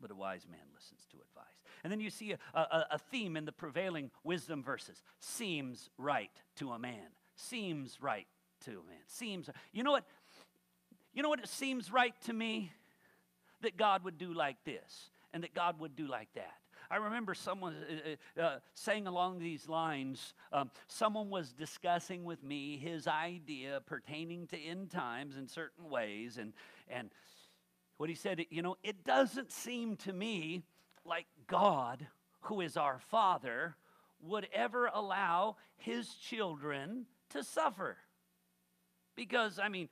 [0.00, 1.62] but a wise man listens to advice.
[1.84, 6.30] And then you see a, a, a theme in the prevailing wisdom verses seems right
[6.56, 8.26] to a man, seems right
[8.64, 9.50] to a man, seems.
[9.72, 10.04] You know what?
[11.12, 12.72] You know what it seems right to me?
[13.60, 16.54] That God would do like this and that God would do like that.
[16.90, 22.42] I remember someone uh, uh, uh, saying along these lines, um, someone was discussing with
[22.42, 26.38] me his idea pertaining to end times in certain ways.
[26.38, 26.54] And,
[26.88, 27.10] and
[27.98, 30.62] what he said, you know, it doesn't seem to me
[31.04, 32.06] like God,
[32.42, 33.76] who is our Father,
[34.20, 37.98] would ever allow his children to suffer.
[39.14, 39.88] Because, I mean,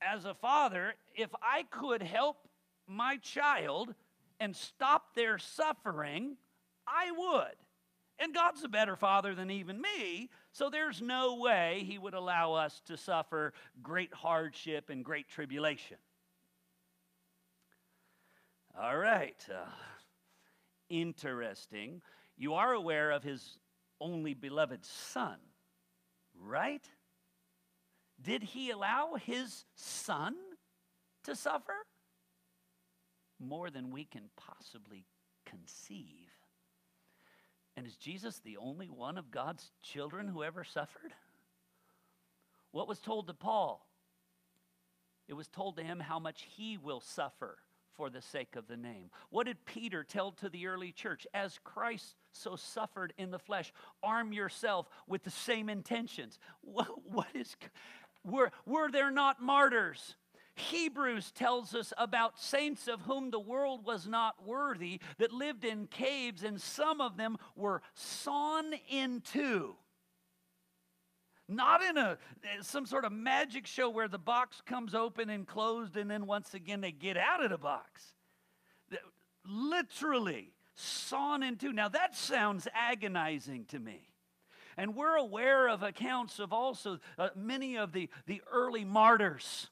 [0.00, 2.48] as a father, if I could help
[2.86, 3.94] my child
[4.40, 6.36] and stop their suffering,
[6.86, 7.56] I would.
[8.18, 12.52] And God's a better father than even me, so there's no way he would allow
[12.54, 15.96] us to suffer great hardship and great tribulation.
[18.78, 19.42] All right.
[19.50, 19.68] Uh,
[20.88, 22.02] interesting.
[22.36, 23.58] You are aware of his
[24.00, 25.36] only beloved son,
[26.38, 26.86] right?
[28.20, 30.34] Did he allow his son
[31.24, 31.74] to suffer?
[33.40, 35.06] More than we can possibly
[35.46, 36.28] conceive.
[37.76, 41.14] And is Jesus the only one of God's children who ever suffered?
[42.72, 43.86] What was told to Paul?
[45.28, 47.58] It was told to him how much he will suffer
[47.96, 49.10] for the sake of the name.
[49.30, 51.26] What did Peter tell to the early church?
[51.34, 53.72] As Christ so suffered in the flesh,
[54.02, 56.38] arm yourself with the same intentions.
[56.62, 57.56] What, what is,
[58.24, 60.16] were, were there not martyrs?
[60.60, 65.86] Hebrews tells us about saints of whom the world was not worthy that lived in
[65.86, 69.74] caves, and some of them were sawn in two.
[71.48, 72.16] Not in a
[72.60, 76.54] some sort of magic show where the box comes open and closed, and then once
[76.54, 78.14] again they get out of the box.
[79.44, 81.72] Literally sawn in two.
[81.72, 84.10] Now that sounds agonizing to me.
[84.76, 89.68] And we're aware of accounts of also uh, many of the, the early martyrs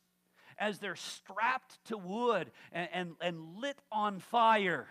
[0.59, 4.87] as they're strapped to wood and, and, and lit on fire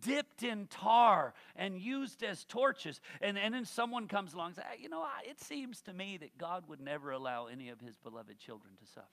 [0.00, 3.00] dipped in tar and used as torches.
[3.20, 6.16] And, and then someone comes along and says, ah, You know, it seems to me
[6.18, 9.08] that God would never allow any of his beloved children to suffer.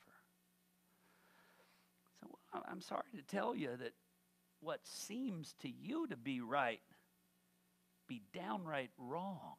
[2.21, 3.93] So I'm sorry to tell you that
[4.61, 6.79] what seems to you to be right
[8.07, 9.55] be downright wrong.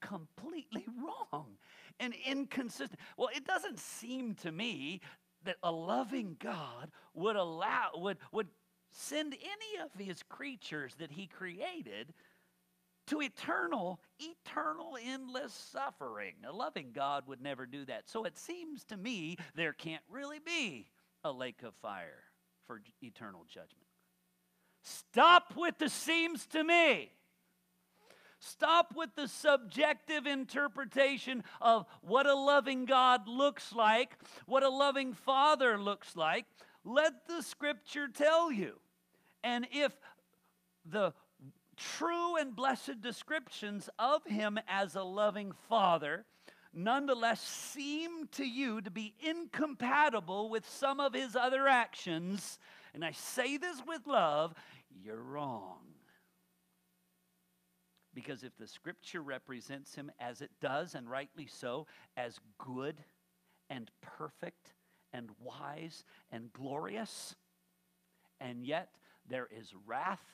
[0.00, 0.84] Completely
[1.32, 1.56] wrong
[2.00, 3.00] and inconsistent.
[3.16, 5.00] Well, it doesn't seem to me
[5.44, 8.48] that a loving God would allow, would, would
[8.92, 12.12] send any of his creatures that he created
[13.08, 16.34] to eternal, eternal, endless suffering.
[16.46, 18.08] A loving God would never do that.
[18.08, 20.90] So it seems to me there can't really be
[21.24, 22.24] a lake of fire
[22.66, 23.86] for eternal judgment.
[24.82, 27.10] Stop with the seems to me.
[28.38, 34.16] Stop with the subjective interpretation of what a loving God looks like,
[34.46, 36.46] what a loving Father looks like.
[36.84, 38.74] Let the scripture tell you.
[39.42, 39.92] And if
[40.84, 41.12] the
[41.76, 46.24] true and blessed descriptions of him as a loving father
[46.72, 52.58] nonetheless seem to you to be incompatible with some of his other actions,
[52.94, 54.54] and I say this with love,
[55.02, 55.78] you're wrong.
[58.18, 62.96] Because if the scripture represents him as it does, and rightly so, as good
[63.70, 64.74] and perfect
[65.12, 66.02] and wise
[66.32, 67.36] and glorious,
[68.40, 68.88] and yet
[69.28, 70.24] there is wrath,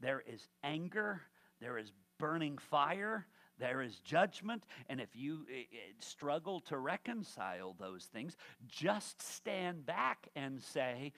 [0.00, 1.22] there is anger,
[1.60, 4.66] there is burning fire, there is judgment.
[4.88, 11.12] And if you eh, eh, struggle to reconcile those things, just stand back and say,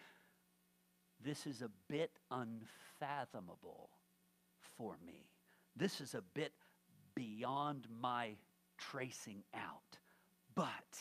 [1.24, 3.88] This is a bit unfathomable
[4.76, 5.30] for me.
[5.76, 6.52] This is a bit
[7.14, 8.36] beyond my
[8.78, 9.98] tracing out.
[10.54, 10.98] But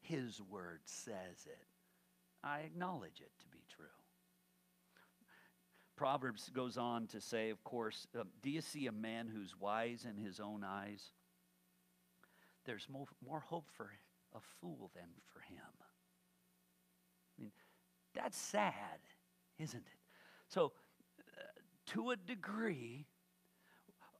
[0.00, 1.66] His word says it.
[2.42, 3.86] I acknowledge it to be true.
[5.96, 10.06] Proverbs goes on to say, of course, uh, do you see a man who's wise
[10.08, 11.02] in his own eyes?
[12.66, 13.90] There's more, more hope for
[14.34, 15.58] a fool than for him.
[17.38, 17.52] I mean,
[18.14, 19.00] that's sad,
[19.58, 19.98] isn't it?
[20.48, 20.72] So,
[21.18, 23.06] uh, to a degree,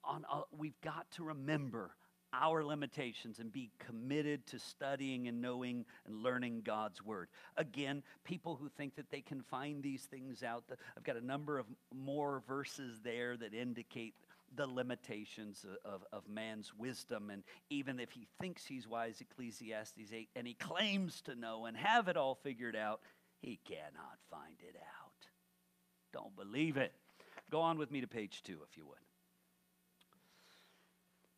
[0.06, 1.92] on a, we've got to remember
[2.32, 7.28] our limitations and be committed to studying and knowing and learning God's Word.
[7.56, 10.64] Again, people who think that they can find these things out,
[10.96, 14.14] I've got a number of more verses there that indicate
[14.54, 17.30] the limitations of, of man's wisdom.
[17.30, 21.76] And even if he thinks he's wise, Ecclesiastes 8, and he claims to know and
[21.76, 23.00] have it all figured out,
[23.40, 25.28] he cannot find it out.
[26.12, 26.92] Don't believe it.
[27.50, 28.96] Go on with me to page two, if you would.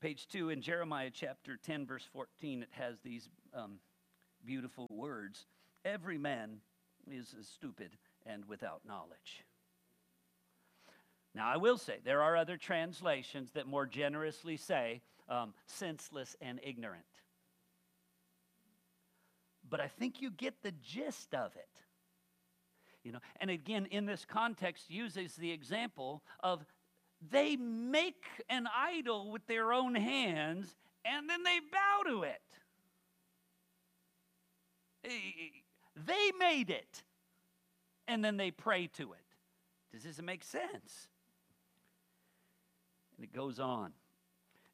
[0.00, 3.78] Page 2 in Jeremiah chapter 10, verse 14, it has these um,
[4.44, 5.46] beautiful words
[5.84, 6.60] Every man
[7.10, 7.96] is stupid
[8.26, 9.44] and without knowledge.
[11.34, 16.60] Now, I will say, there are other translations that more generously say um, senseless and
[16.62, 17.04] ignorant.
[19.68, 21.68] But I think you get the gist of it.
[23.04, 26.64] You know, and again, in this context, uses the example of
[27.20, 32.42] they make an idol with their own hands and then they bow to it.
[35.04, 35.10] Eh,
[36.06, 37.02] they made it
[38.06, 39.18] and then they pray to it.
[39.92, 41.08] Does this make sense?
[43.16, 43.92] And it goes on.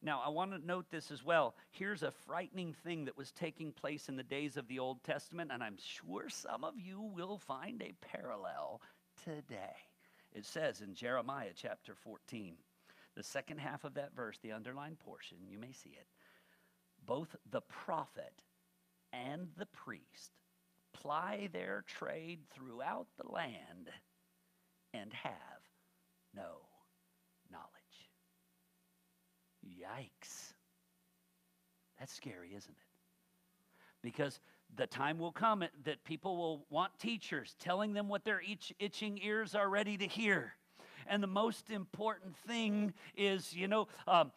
[0.02, 1.54] Now, I want to note this as well.
[1.70, 5.50] Here's a frightening thing that was taking place in the days of the Old Testament,
[5.50, 8.82] and I'm sure some of you will find a parallel
[9.24, 9.93] today
[10.34, 12.56] It says in Jeremiah chapter 14,
[13.14, 16.06] the second half of that verse, the underlined portion, you may see it.
[17.06, 18.42] Both the prophet
[19.12, 20.32] and the priest
[20.92, 23.90] ply their trade throughout the land
[24.92, 25.32] and have
[26.34, 26.66] no
[27.50, 27.68] knowledge.
[29.64, 30.52] Yikes.
[31.98, 32.94] That's scary, isn't it?
[34.02, 34.40] Because
[34.76, 38.42] the time will come that people will want teachers telling them what their
[38.78, 40.54] itching ears are ready to hear.
[41.06, 44.32] And the most important thing is, you know, um,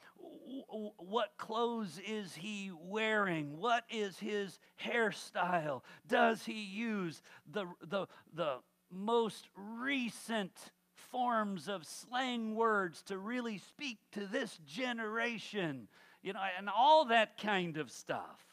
[0.97, 3.57] what clothes is he wearing?
[3.57, 5.81] What is his hairstyle?
[6.07, 8.57] Does he use the, the, the
[8.91, 10.53] most recent
[10.93, 15.87] forms of slang words to really speak to this generation?
[16.21, 18.43] You know, and all that kind of stuff.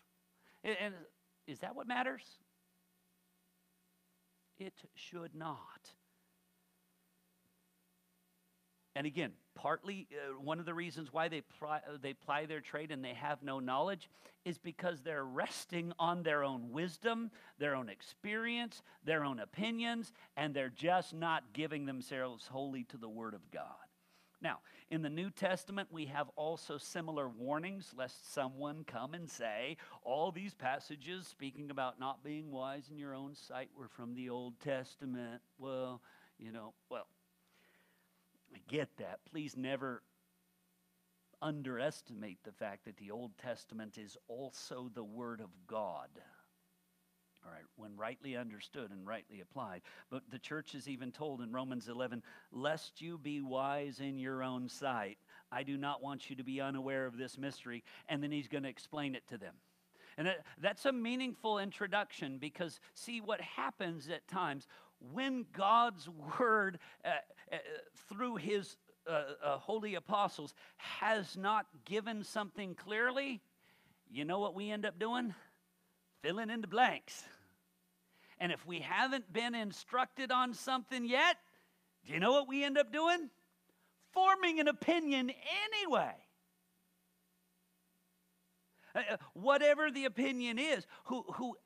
[0.62, 0.94] And
[1.46, 2.22] is that what matters?
[4.58, 5.90] It should not.
[8.96, 12.92] And again, partly uh, one of the reasons why they uh, they ply their trade
[12.92, 14.08] and they have no knowledge
[14.44, 20.54] is because they're resting on their own wisdom, their own experience, their own opinions, and
[20.54, 23.83] they're just not giving themselves wholly to the Word of God.
[24.44, 24.58] Now,
[24.90, 30.30] in the New Testament, we have also similar warnings, lest someone come and say, all
[30.30, 34.60] these passages speaking about not being wise in your own sight were from the Old
[34.60, 35.40] Testament.
[35.56, 36.02] Well,
[36.38, 37.06] you know, well,
[38.54, 39.20] I get that.
[39.30, 40.02] Please never
[41.40, 46.10] underestimate the fact that the Old Testament is also the Word of God.
[47.44, 49.82] All right, when rightly understood and rightly applied.
[50.10, 52.22] But the church is even told in Romans 11,
[52.52, 55.18] lest you be wise in your own sight.
[55.52, 57.84] I do not want you to be unaware of this mystery.
[58.08, 59.54] And then he's going to explain it to them.
[60.16, 60.28] And
[60.60, 64.66] that's a meaningful introduction because, see, what happens at times
[65.12, 67.08] when God's word uh,
[67.52, 67.56] uh,
[68.08, 68.76] through his
[69.06, 73.42] uh, uh, holy apostles has not given something clearly,
[74.10, 75.34] you know what we end up doing?
[76.24, 77.22] Filling in the blanks.
[78.40, 81.36] And if we haven't been instructed on something yet,
[82.06, 83.28] do you know what we end up doing?
[84.12, 85.30] Forming an opinion
[85.82, 86.14] anyway.
[88.94, 91.56] Uh, uh, whatever the opinion is, who, who,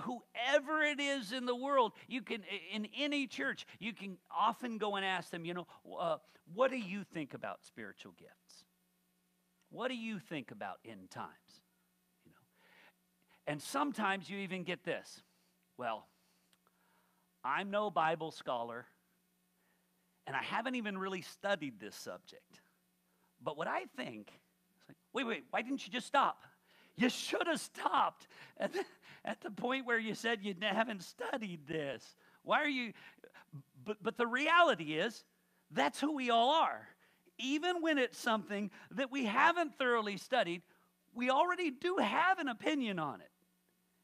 [0.00, 2.42] whoever it is in the world, you can,
[2.72, 5.66] in any church, you can often go and ask them, you know,
[5.98, 6.16] uh,
[6.54, 8.64] what do you think about spiritual gifts?
[9.68, 11.60] What do you think about end times?
[13.46, 15.22] And sometimes you even get this.
[15.76, 16.06] Well,
[17.44, 18.86] I'm no Bible scholar,
[20.26, 22.60] and I haven't even really studied this subject.
[23.42, 24.30] But what I think,
[24.88, 26.44] like, wait, wait, why didn't you just stop?
[26.96, 28.28] You should have stopped
[28.58, 28.84] at the,
[29.24, 32.14] at the point where you said you haven't studied this.
[32.42, 32.92] Why are you?
[33.84, 35.24] But, but the reality is,
[35.70, 36.86] that's who we all are.
[37.38, 40.60] Even when it's something that we haven't thoroughly studied,
[41.14, 43.30] we already do have an opinion on it.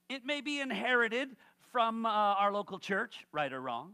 [0.09, 1.37] It may be inherited
[1.73, 3.93] from uh, our local church, right or wrong.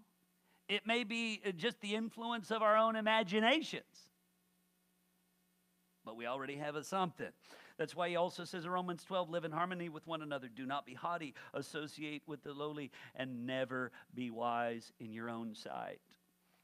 [0.69, 4.09] It may be uh, just the influence of our own imaginations.
[6.05, 7.29] But we already have a something.
[7.79, 10.49] That's why he also says in Romans 12, live in harmony with one another.
[10.49, 15.55] Do not be haughty, associate with the lowly, and never be wise in your own
[15.55, 16.01] sight.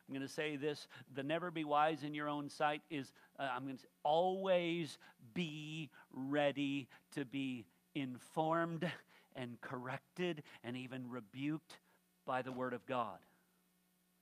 [0.09, 3.49] I'm going to say this the never be wise in your own sight is, uh,
[3.55, 4.97] I'm going to say, always
[5.35, 8.91] be ready to be informed
[9.37, 11.79] and corrected and even rebuked
[12.27, 13.19] by the Word of God.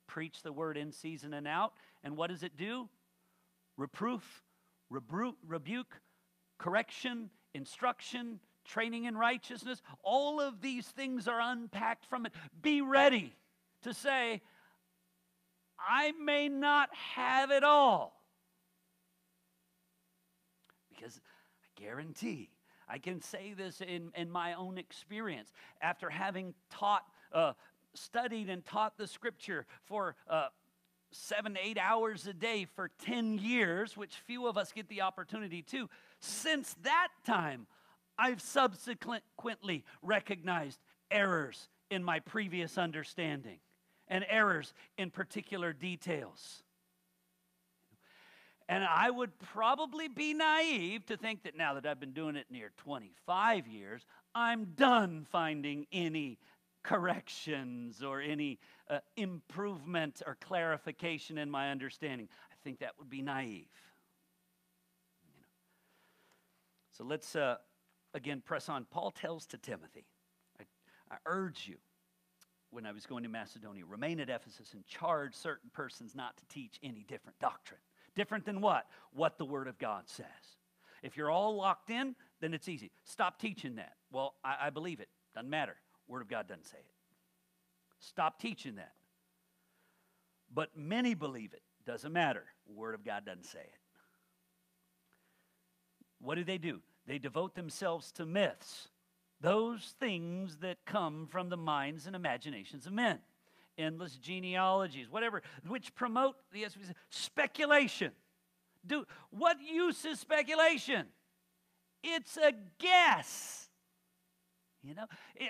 [0.09, 1.75] Preach the Word in season and out.
[2.03, 2.89] And what does it do?
[3.77, 4.43] Reproof,
[4.91, 6.01] rebuke, rebuke
[6.59, 9.83] correction, instruction, training in righteousness.
[10.03, 12.33] All of these things are unpacked from it.
[12.61, 13.35] Be ready
[13.83, 14.43] to say,
[15.79, 18.21] I may not have it all.
[20.89, 21.21] Because
[21.63, 22.51] I guarantee
[22.89, 25.53] I can say this in, in my own experience.
[25.81, 27.53] After having taught, uh,
[27.95, 30.49] studied and taught the scripture for uh,
[31.11, 35.63] seven, eight hours a day for 10 years, which few of us get the opportunity
[35.63, 35.89] to,
[36.21, 37.67] since that time,
[38.19, 43.59] I've subsequently recognized errors in my previous understanding
[44.09, 46.63] and errors in particular details.
[48.69, 52.47] And I would probably be naive to think that now that I've been doing it
[52.51, 54.05] near 25 years,
[54.35, 56.39] I'm done finding any
[56.83, 58.59] corrections or any
[58.91, 62.29] uh, improvement or clarification in my understanding.
[62.51, 63.69] I think that would be naive.
[65.25, 65.49] You know.
[66.91, 67.57] So let's uh,
[68.15, 68.85] again press on.
[68.91, 70.07] Paul tells to Timothy,
[70.61, 70.65] I,
[71.15, 71.77] I urge you
[72.77, 73.87] when I was going to Macedonia.
[73.87, 77.81] Remain at Ephesus and charge certain persons not to teach any different doctrine.
[78.15, 78.87] Different than what?
[79.15, 80.27] What the Word of God says.
[81.03, 82.91] If you're all locked in, then it's easy.
[83.05, 83.95] Stop teaching that.
[84.13, 85.09] Well, I, I believe it.
[85.35, 85.77] Doesn't matter.
[86.07, 86.93] Word of God doesn't say it.
[87.99, 88.93] Stop teaching that.
[90.53, 91.63] But many believe it.
[91.87, 92.45] Doesn't matter.
[92.69, 93.81] Word of God doesn't say it.
[96.21, 96.81] What do they do?
[97.07, 98.89] They devote themselves to myths,
[99.41, 103.19] those things that come from the minds and imaginations of men,
[103.77, 106.67] endless genealogies, whatever, which promote the
[107.11, 108.13] speculation.
[108.87, 111.07] Do what use is speculation?
[112.03, 113.69] It's a guess.
[114.83, 115.07] You know,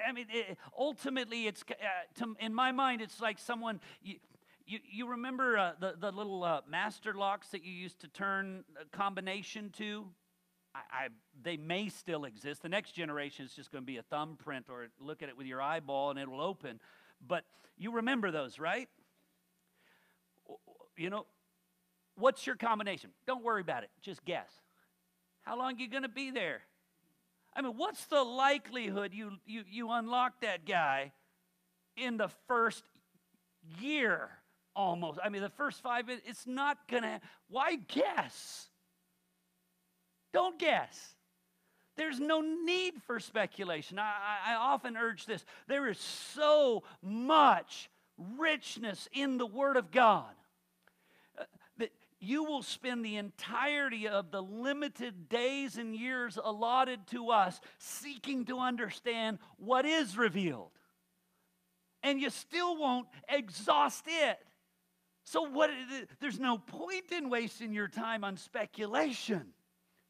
[0.09, 1.74] I mean, it, ultimately, it's uh,
[2.20, 3.80] to, in my mind, it's like someone.
[4.03, 4.16] You,
[4.66, 8.64] you, you remember uh, the, the little uh, master locks that you used to turn
[8.80, 10.07] a combination to?
[10.92, 11.08] I,
[11.42, 12.62] they may still exist.
[12.62, 15.46] The next generation is just going to be a thumbprint or look at it with
[15.46, 16.80] your eyeball and it will open.
[17.26, 17.44] But
[17.76, 18.88] you remember those, right?
[20.96, 21.26] You know,
[22.16, 23.10] what's your combination?
[23.26, 23.90] Don't worry about it.
[24.02, 24.50] Just guess.
[25.42, 26.62] How long are you going to be there?
[27.54, 31.12] I mean, what's the likelihood you, you, you unlock that guy
[31.96, 32.84] in the first
[33.80, 34.28] year
[34.74, 35.18] almost?
[35.24, 38.68] I mean, the first five minutes, it's not going to, why guess?
[40.37, 41.14] Don't guess.
[41.97, 43.99] There's no need for speculation.
[43.99, 44.12] I,
[44.49, 45.43] I, often urge this.
[45.66, 47.89] There is so much
[48.37, 50.34] richness in the Word of God
[51.41, 51.45] uh,
[51.78, 57.59] that you will spend the entirety of the limited days and years allotted to us
[57.78, 60.72] seeking to understand what is revealed.
[62.03, 64.39] And you still won't exhaust it.
[65.24, 65.70] So, what,
[66.20, 69.55] there's no point in wasting your time on speculation.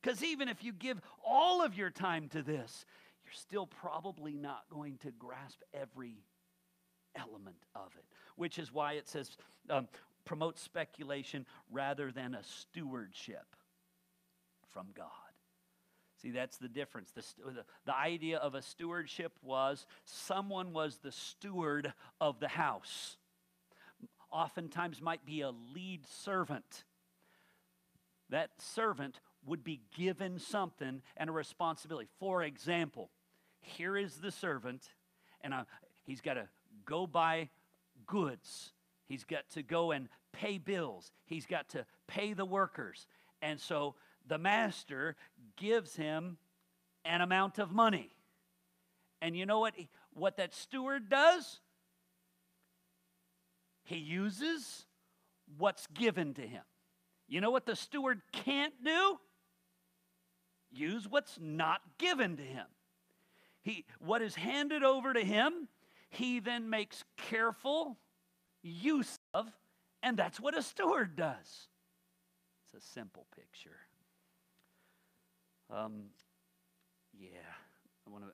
[0.06, 2.86] Because even if you give all of your time to this,
[3.24, 6.22] you're still probably not going to grasp every
[7.16, 8.04] element of it,
[8.36, 9.36] which is why it says
[9.68, 9.88] um,
[10.24, 13.56] promote speculation rather than a stewardship
[14.72, 15.08] from God.
[16.22, 17.10] See, that's the difference.
[17.10, 23.16] The, the, the, idea of a stewardship was someone was the steward of the house.
[24.30, 26.84] Oftentimes might be a lead servant.
[28.30, 32.08] That servant would be given something and a responsibility.
[32.18, 33.10] For example,
[33.60, 34.82] here is the servant,
[35.40, 35.64] and uh,
[36.04, 36.48] he's got to
[36.84, 37.48] go buy
[38.06, 38.72] goods.
[39.06, 41.12] He's got to go and pay bills.
[41.24, 43.06] He's got to pay the workers.
[43.40, 43.94] And so
[44.26, 45.16] the master
[45.56, 46.38] gives him
[47.04, 48.10] an amount of money.
[49.22, 49.74] And you know what,
[50.12, 51.60] what that steward does?
[53.84, 54.84] He uses
[55.58, 56.62] what's given to him.
[57.28, 59.18] You know what the steward can't do?
[60.76, 62.66] Use what's not given to him.
[63.62, 65.68] He, what is handed over to him,
[66.08, 67.96] he then makes careful
[68.62, 69.46] use of,
[70.02, 71.68] and that's what a steward does.
[72.64, 73.76] It's a simple picture.
[75.70, 76.04] Um,
[77.18, 77.28] yeah,
[78.06, 78.30] I want to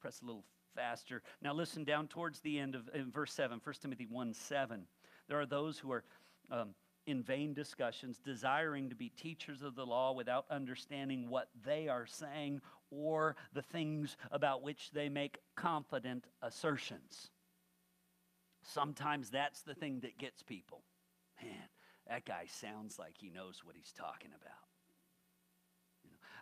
[0.00, 0.44] press a little
[0.76, 1.22] faster.
[1.42, 4.82] Now, listen down towards the end of in verse 7, 1 Timothy 1 7.
[5.28, 6.04] There are those who are.
[6.50, 6.74] Um,
[7.06, 12.06] in vain discussions, desiring to be teachers of the law without understanding what they are
[12.06, 17.30] saying or the things about which they make confident assertions.
[18.62, 20.82] Sometimes that's the thing that gets people.
[21.40, 21.68] Man,
[22.08, 24.52] that guy sounds like he knows what he's talking about.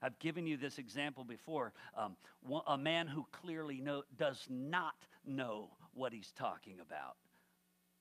[0.03, 1.73] I've given you this example before.
[1.97, 2.17] Um,
[2.67, 7.17] a man who clearly know, does not know what he's talking about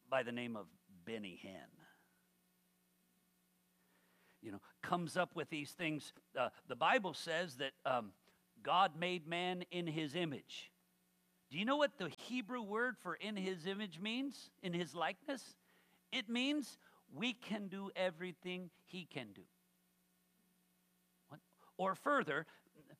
[0.10, 0.66] by the name of
[1.06, 1.83] Benny Hinn
[4.44, 6.14] you know, comes up with these things.
[6.38, 8.12] Uh, the Bible says that um,
[8.62, 10.72] God made man in his image.
[11.50, 14.50] Do you know what the Hebrew word for in his image means?
[14.62, 15.56] In his likeness?
[16.12, 16.78] It means
[17.14, 19.44] we can do everything he can do.
[21.30, 21.40] What?
[21.78, 22.46] Or further,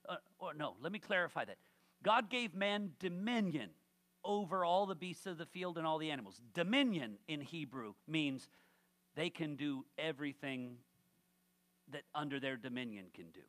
[0.08, 1.58] uh, or no, let me clarify that.
[2.04, 3.70] God gave man dominion
[4.24, 6.42] over all the beasts of the field and all the animals.
[6.54, 8.50] Dominion in Hebrew means
[9.16, 10.78] they can do everything
[11.94, 13.42] that under their dominion can do.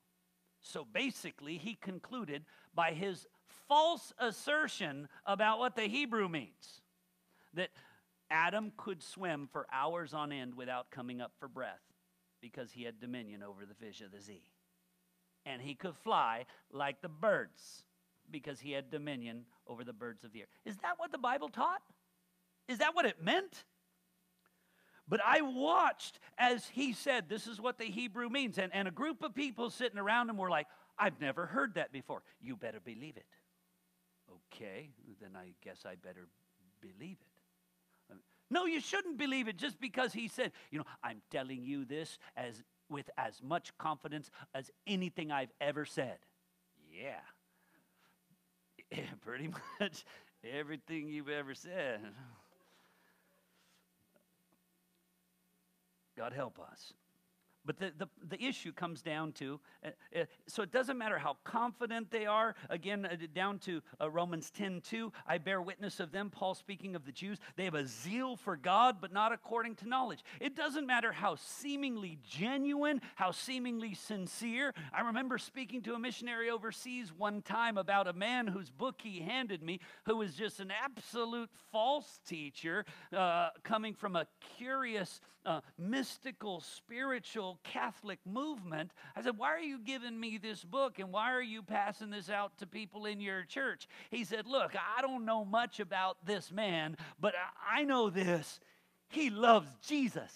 [0.61, 3.27] So basically, he concluded by his
[3.69, 6.81] false assertion about what the Hebrew means
[7.53, 7.71] that
[8.31, 11.83] Adam could swim for hours on end without coming up for breath
[12.41, 14.43] because he had dominion over the fish of the sea.
[15.47, 17.85] And he could fly like the birds
[18.31, 20.47] because he had dominion over the birds of the air.
[20.65, 21.83] Is that what the Bible taught?
[22.69, 23.65] Is that what it meant?
[25.07, 28.59] But I watched as he said, This is what the Hebrew means.
[28.59, 30.67] And, and a group of people sitting around him were like,
[30.99, 32.23] I've never heard that before.
[32.41, 33.27] You better believe it.
[34.53, 34.91] Okay,
[35.21, 36.29] then I guess I better
[36.81, 37.35] believe it.
[38.51, 42.19] No, you shouldn't believe it just because he said, you know, I'm telling you this
[42.37, 46.19] as with as much confidence as anything I've ever said.
[46.93, 47.21] Yeah.
[49.25, 49.51] Pretty
[49.81, 50.05] much
[50.45, 52.01] everything you've ever said.
[56.17, 56.95] God help us.
[57.67, 61.37] But the, the, the issue comes down to uh, uh, so it doesn't matter how
[61.45, 62.55] confident they are.
[62.69, 66.31] Again, uh, down to uh, Romans 10 2, I bear witness of them.
[66.31, 69.89] Paul speaking of the Jews, they have a zeal for God, but not according to
[69.89, 70.25] knowledge.
[70.41, 74.75] It doesn't matter how seemingly genuine, how seemingly sincere.
[74.93, 79.21] I remember speaking to a missionary overseas one time about a man whose book he
[79.21, 82.85] handed me, who was just an absolute false teacher,
[83.17, 84.27] uh, coming from a
[84.59, 88.93] curious, uh, mystical, spiritual Catholic movement.
[89.17, 92.31] I said, Why are you giving me this book and why are you passing this
[92.31, 93.87] out to people in your church?
[94.11, 97.35] He said, Look, I don't know much about this man, but
[97.69, 98.61] I know this.
[99.09, 100.33] He loves Jesus.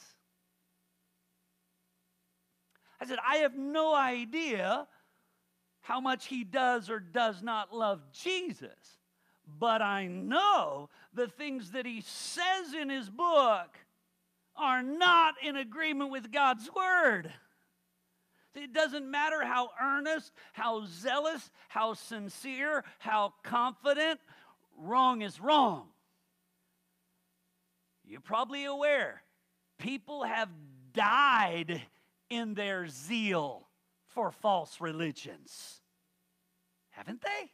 [3.01, 4.87] I said, I have no idea
[5.81, 8.99] how much he does or does not love Jesus,
[9.59, 13.79] but I know the things that he says in his book
[14.59, 17.33] are not in agreement with God's word.
[18.55, 24.21] It doesn't matter how earnest, how zealous, how sincere, how confident,
[24.77, 25.89] wrong is wrong.
[28.05, 29.23] You're probably aware
[29.79, 30.49] people have
[30.93, 31.83] died
[32.31, 33.69] in their zeal
[34.09, 35.81] for false religions.
[36.91, 37.53] Haven't they?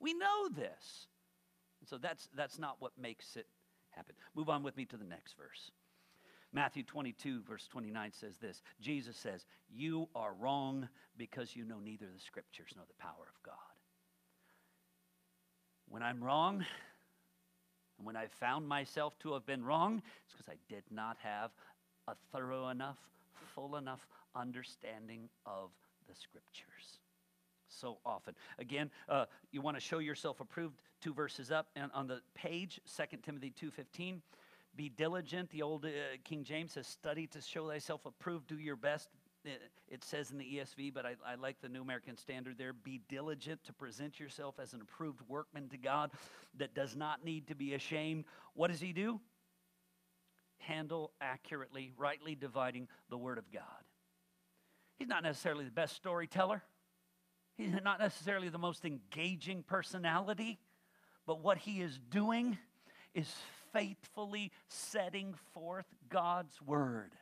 [0.00, 1.06] We know this.
[1.84, 3.46] so that's, that's not what makes it
[3.90, 4.14] happen.
[4.34, 5.70] Move on with me to the next verse.
[6.52, 12.06] Matthew 22, verse 29 says this Jesus says, You are wrong because you know neither
[12.06, 13.54] the scriptures nor the power of God.
[15.88, 16.64] When I'm wrong,
[17.98, 21.50] and when I found myself to have been wrong, it's because I did not have
[22.08, 22.98] a thorough enough,
[23.54, 25.70] full enough understanding of
[26.08, 26.98] the scriptures.
[27.68, 28.34] So often.
[28.58, 32.80] Again, uh, you want to show yourself approved, two verses up and on the page,
[32.96, 34.20] 2 Timothy 2.15.
[34.74, 35.50] Be diligent.
[35.50, 35.88] The old uh,
[36.24, 38.46] King James says, study to show thyself approved.
[38.48, 39.08] Do your best.
[39.44, 42.72] It, says in the ESV, but I, I like the New American Standard there.
[42.72, 46.12] Be diligent to present yourself as an approved workman to God
[46.58, 48.24] that does not need to be ashamed.
[48.54, 49.20] What does he do?
[50.58, 53.64] Handle accurately, rightly dividing the Word of God.
[54.96, 56.62] He's not necessarily the best storyteller.
[57.56, 60.60] He's not necessarily the most engaging personality,
[61.26, 62.58] but what he is doing
[63.14, 63.32] is
[63.72, 67.12] faithfully setting forth God's word.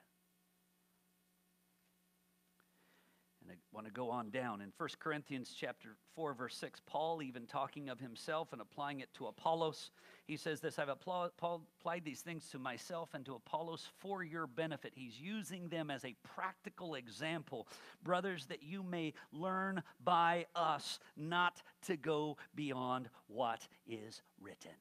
[3.43, 4.61] And I want to go on down.
[4.61, 9.09] In 1 Corinthians chapter 4 verse 6 Paul even talking of himself and applying it
[9.15, 9.91] to Apollos.
[10.27, 14.93] He says this I've applied these things to myself and to Apollos for your benefit.
[14.95, 17.67] He's using them as a practical example.
[18.03, 24.73] Brothers that you may learn by us not to go beyond what is written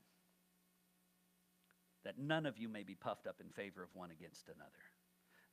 [2.04, 4.72] that none of you may be puffed up in favor of one against another.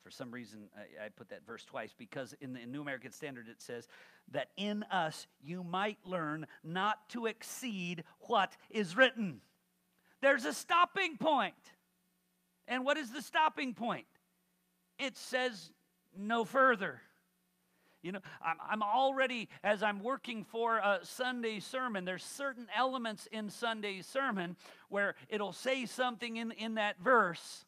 [0.03, 3.49] For some reason, I, I, put that verse twice because in the New American Standard
[3.49, 3.89] it says
[4.31, 9.41] that in us you might learn not to exceed what is written.
[10.23, 11.55] There's a stopping point.
[12.69, 14.07] And what is the stopping point?
[14.99, 15.73] It says
[16.17, 17.01] no further.
[18.03, 23.27] You know, I'm, I'm already, as I'm working for a Sunday sermon, there's certain elements
[23.33, 24.57] in Sunday's sermon
[24.89, 27.65] where it'll say something in, in that verse,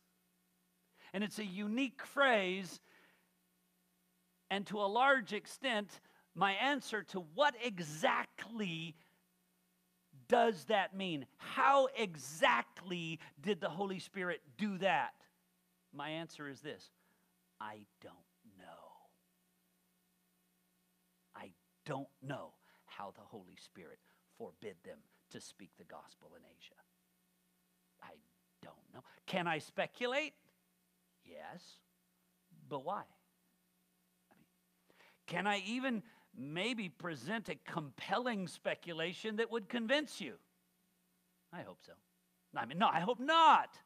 [1.12, 2.81] and it's a unique phrase.
[4.51, 5.89] And to a large extent,
[6.35, 8.95] my answer to what exactly
[10.29, 11.26] does that mean?
[11.37, 15.14] How exactly did the Holy Spirit do that?
[15.93, 16.91] My answer is this
[17.61, 18.28] I don't
[21.89, 22.51] don't know
[22.84, 23.99] how the Holy Spirit
[24.36, 24.99] forbid them
[25.30, 26.74] to speak the gospel in Asia.
[28.03, 28.12] I
[28.62, 29.01] don't know.
[29.26, 30.34] Can I speculate?
[31.24, 31.62] Yes.
[32.68, 33.03] But why?
[34.30, 34.47] I mean,
[35.26, 36.03] can I even
[36.36, 40.34] maybe present a compelling speculation that would convince you?
[41.55, 41.93] I hope so.
[42.55, 43.78] I mean, no, I hope not.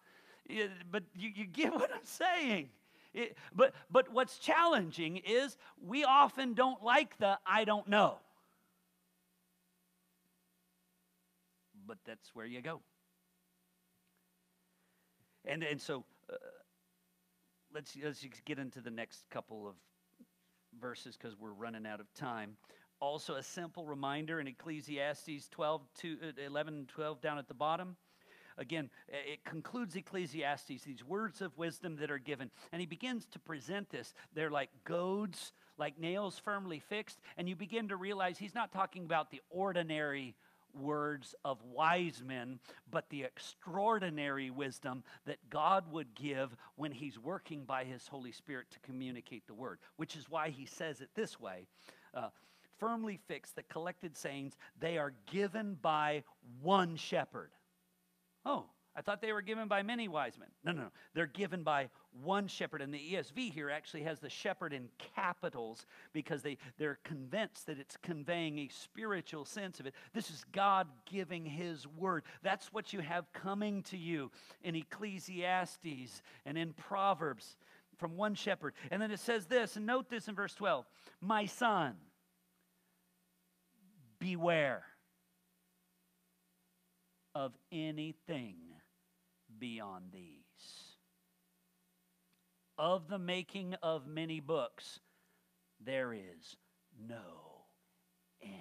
[0.90, 2.70] But you, you get what I'm saying.
[3.14, 8.18] It, but, but what's challenging is we often don't like the I don't know.
[11.86, 12.80] But that's where you go.
[15.44, 16.36] And, and so uh,
[17.74, 19.74] let's, let's get into the next couple of
[20.80, 22.56] verses because we're running out of time.
[23.00, 27.54] also a simple reminder in Ecclesiastes 12, to, uh, 11 and 12 down at the
[27.54, 27.96] bottom.
[28.58, 32.50] Again, it concludes Ecclesiastes, these words of wisdom that are given.
[32.72, 34.14] And he begins to present this.
[34.34, 37.20] They're like goads, like nails firmly fixed.
[37.36, 40.34] And you begin to realize he's not talking about the ordinary
[40.74, 42.58] words of wise men,
[42.90, 48.70] but the extraordinary wisdom that God would give when He's working by His Holy Spirit
[48.70, 51.66] to communicate the word, which is why He says it this way.
[52.14, 52.28] Uh,
[52.78, 56.24] firmly fixed, the collected sayings, they are given by
[56.62, 57.50] one shepherd.
[58.44, 60.48] Oh, I thought they were given by many wise men.
[60.64, 60.88] No, no, no.
[61.14, 61.88] They're given by
[62.22, 62.82] one shepherd.
[62.82, 67.78] And the ESV here actually has the shepherd in capitals because they, they're convinced that
[67.78, 69.94] it's conveying a spiritual sense of it.
[70.12, 72.24] This is God giving his word.
[72.42, 74.30] That's what you have coming to you
[74.62, 77.56] in Ecclesiastes and in Proverbs
[77.96, 78.74] from one shepherd.
[78.90, 80.84] And then it says this, and note this in verse 12
[81.22, 81.94] My son,
[84.18, 84.84] beware
[87.34, 88.56] of anything
[89.58, 90.38] beyond these.
[92.78, 95.00] Of the making of many books,
[95.84, 96.56] there is
[97.08, 97.66] no
[98.42, 98.52] end.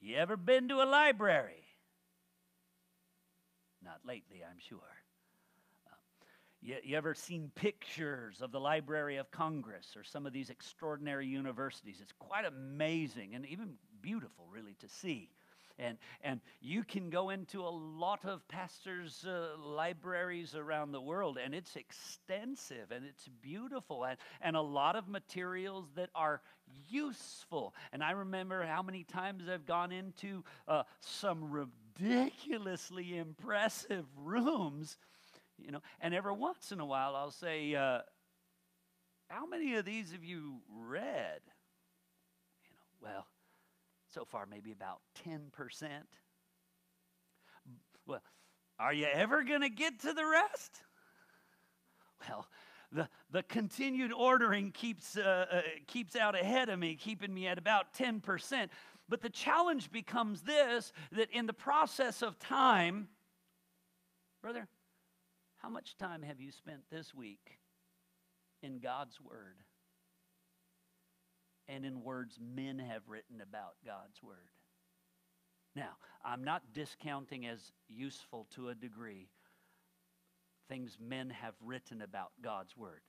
[0.00, 1.64] You ever been to a library?
[3.82, 4.78] Not lately, I'm sure.
[5.86, 5.94] Uh,
[6.60, 11.26] you, you ever seen pictures of the Library of Congress or some of these extraordinary
[11.26, 11.98] universities?
[12.00, 15.30] It's quite amazing and even beautiful, really, to see.
[15.78, 21.38] And, and you can go into a lot of pastors' uh, libraries around the world,
[21.42, 26.40] and it's extensive and it's beautiful, and, and a lot of materials that are
[26.88, 27.74] useful.
[27.92, 34.96] And I remember how many times I've gone into uh, some ridiculously impressive rooms,
[35.58, 38.00] you know, and every once in a while I'll say, uh,
[39.28, 41.40] How many of these have you read?
[42.64, 43.26] You know, well,
[44.18, 44.98] so far, maybe about
[45.28, 45.88] 10%.
[48.04, 48.20] Well,
[48.76, 50.80] are you ever going to get to the rest?
[52.28, 52.48] Well,
[52.90, 57.58] the, the continued ordering keeps, uh, uh, keeps out ahead of me, keeping me at
[57.58, 58.70] about 10%.
[59.08, 63.06] But the challenge becomes this that in the process of time,
[64.42, 64.66] brother,
[65.58, 67.60] how much time have you spent this week
[68.64, 69.62] in God's Word?
[71.68, 74.48] And in words men have written about God's Word.
[75.76, 79.28] Now, I'm not discounting as useful to a degree
[80.68, 83.00] things men have written about God's Word.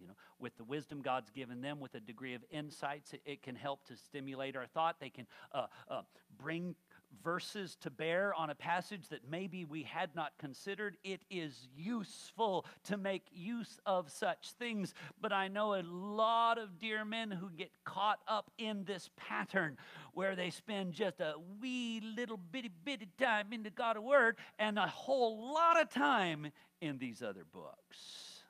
[0.00, 3.42] You know, with the wisdom God's given them, with a degree of insights, it, it
[3.42, 4.96] can help to stimulate our thought.
[5.00, 6.02] They can uh, uh,
[6.36, 6.74] bring
[7.22, 10.96] verses to bear on a passage that maybe we had not considered.
[11.04, 14.94] It is useful to make use of such things.
[15.20, 19.76] But I know a lot of dear men who get caught up in this pattern
[20.12, 24.36] where they spend just a wee little bitty bitty time in the God of Word
[24.58, 26.50] and a whole lot of time
[26.80, 28.42] in these other books.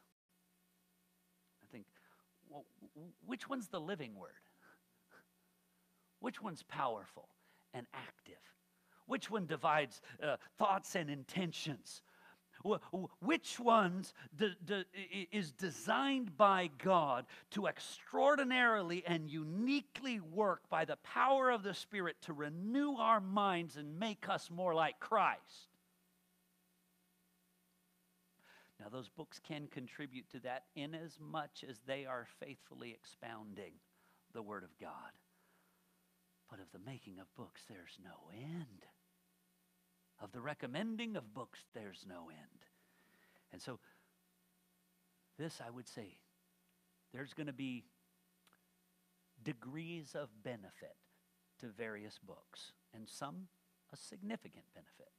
[1.62, 1.86] I think,
[2.48, 2.64] well,
[3.26, 4.30] which one's the living Word?
[6.20, 7.28] Which one's powerful
[7.74, 8.36] and active?
[9.06, 12.02] Which one divides uh, thoughts and intentions?
[13.20, 14.86] Which ones de- de-
[15.30, 22.16] is designed by God to extraordinarily and uniquely work by the power of the Spirit
[22.22, 25.74] to renew our minds and make us more like Christ?
[28.80, 33.72] Now, those books can contribute to that in as much as they are faithfully expounding
[34.32, 34.90] the Word of God.
[36.50, 38.84] But of the making of books, there's no end.
[40.24, 42.64] Of the recommending of books, there's no end.
[43.52, 43.78] And so,
[45.38, 46.16] this I would say,
[47.12, 47.84] there's going to be
[49.44, 50.96] degrees of benefit
[51.60, 53.48] to various books, and some
[53.92, 55.12] a significant benefit.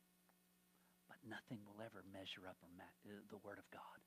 [1.08, 4.02] But nothing will ever measure up or ma- uh, the Word of God.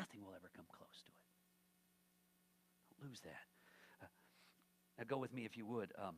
[0.00, 1.26] Nothing will ever come close to it.
[2.98, 3.46] Don't lose that.
[4.02, 4.06] Uh,
[4.98, 5.92] now, go with me if you would.
[5.96, 6.16] Um,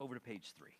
[0.00, 0.78] over to page three.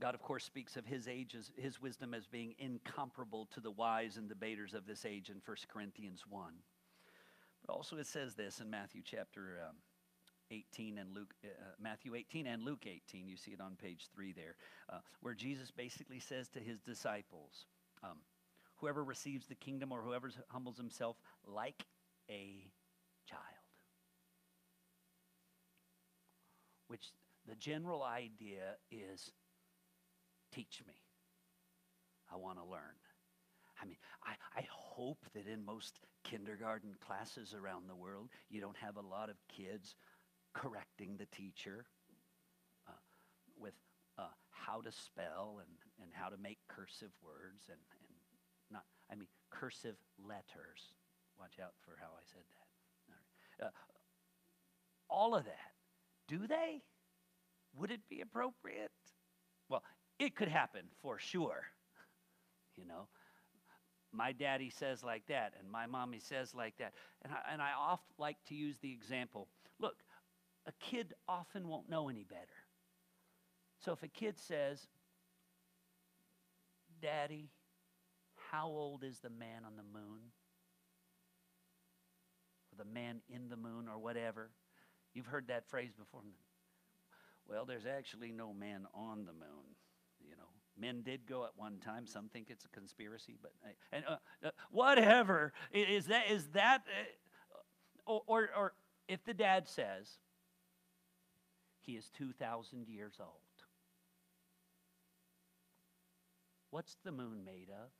[0.00, 3.70] God, of course, speaks of his age, as, his wisdom as being incomparable to the
[3.70, 6.52] wise and debaters of this age in 1 Corinthians 1.
[7.66, 9.76] But also it says this in Matthew chapter um,
[10.50, 13.26] 18 and Luke, uh, uh Matthew 18 and Luke 18.
[13.26, 14.54] You see it on page 3 there,
[14.88, 17.66] uh, where Jesus basically says to his disciples,
[18.04, 18.18] um,
[18.76, 21.84] Whoever receives the kingdom or whoever humbles himself like
[22.30, 22.70] a
[23.28, 23.42] child.
[26.86, 27.10] Which
[27.48, 29.32] the general idea is
[30.52, 30.94] Teach me.
[32.32, 32.96] I want to learn.
[33.80, 38.76] I mean, I, I hope that in most kindergarten classes around the world, you don't
[38.76, 39.94] have a lot of kids
[40.54, 41.86] correcting the teacher
[42.88, 42.92] uh,
[43.58, 43.74] with
[44.18, 45.70] uh, how to spell and,
[46.02, 48.16] and how to make cursive words and, and
[48.70, 50.94] not, I mean, cursive letters.
[51.38, 52.66] Watch out for how I said that.
[53.08, 53.68] All, right.
[53.68, 53.70] uh,
[55.08, 55.72] all of that.
[56.26, 56.82] Do they?
[57.76, 58.90] Would it be appropriate?
[59.68, 59.82] Well,
[60.18, 61.62] it could happen for sure.
[62.76, 63.08] You know,
[64.12, 66.92] my daddy says like that, and my mommy says like that.
[67.22, 69.48] And I, and I often like to use the example
[69.80, 69.96] look,
[70.66, 72.40] a kid often won't know any better.
[73.80, 74.86] So if a kid says,
[77.00, 77.50] Daddy,
[78.50, 80.32] how old is the man on the moon?
[82.72, 84.50] Or the man in the moon, or whatever.
[85.14, 86.22] You've heard that phrase before.
[87.48, 89.74] Well, there's actually no man on the moon.
[90.80, 92.06] Men did go at one time.
[92.06, 93.52] Some think it's a conspiracy, but
[93.92, 96.82] and uh, uh, whatever is that is that
[98.06, 98.74] uh, or, or
[99.08, 100.08] if the dad says
[101.80, 103.30] he is two thousand years old,
[106.70, 107.90] what's the moon made of?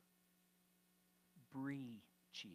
[1.53, 2.03] Brie
[2.33, 2.53] cheese.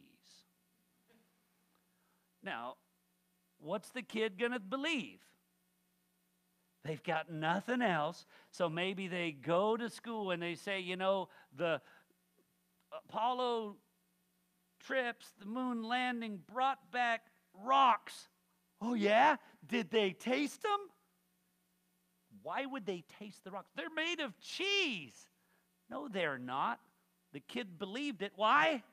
[2.44, 2.76] Now,
[3.60, 5.20] what's the kid to believe?
[6.86, 8.26] They've got nothing else.
[8.52, 11.82] So maybe they go to school and they say, you know, the
[13.08, 13.78] Apollo
[14.86, 17.28] trips, the moon landing brought back
[17.64, 18.28] rocks.
[18.82, 19.38] Oh, yeah?
[19.66, 20.80] Did they taste them?
[22.42, 23.72] Why would they taste the rocks?
[23.76, 25.16] They're made of cheese.
[25.90, 26.80] No, they're not.
[27.32, 28.34] The kid believed it.
[28.36, 28.84] Why?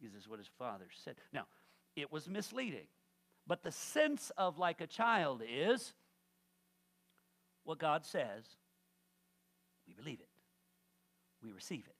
[0.00, 1.16] Because it's what his father said.
[1.34, 1.46] Now,
[1.96, 2.86] it was misleading.
[3.46, 5.92] But the sense of like a child is
[7.68, 8.46] what God says,
[9.86, 10.28] we believe it,
[11.42, 11.96] we receive it.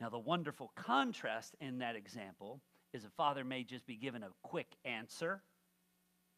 [0.00, 2.62] Now, the wonderful contrast in that example
[2.94, 5.42] is a father may just be given a quick answer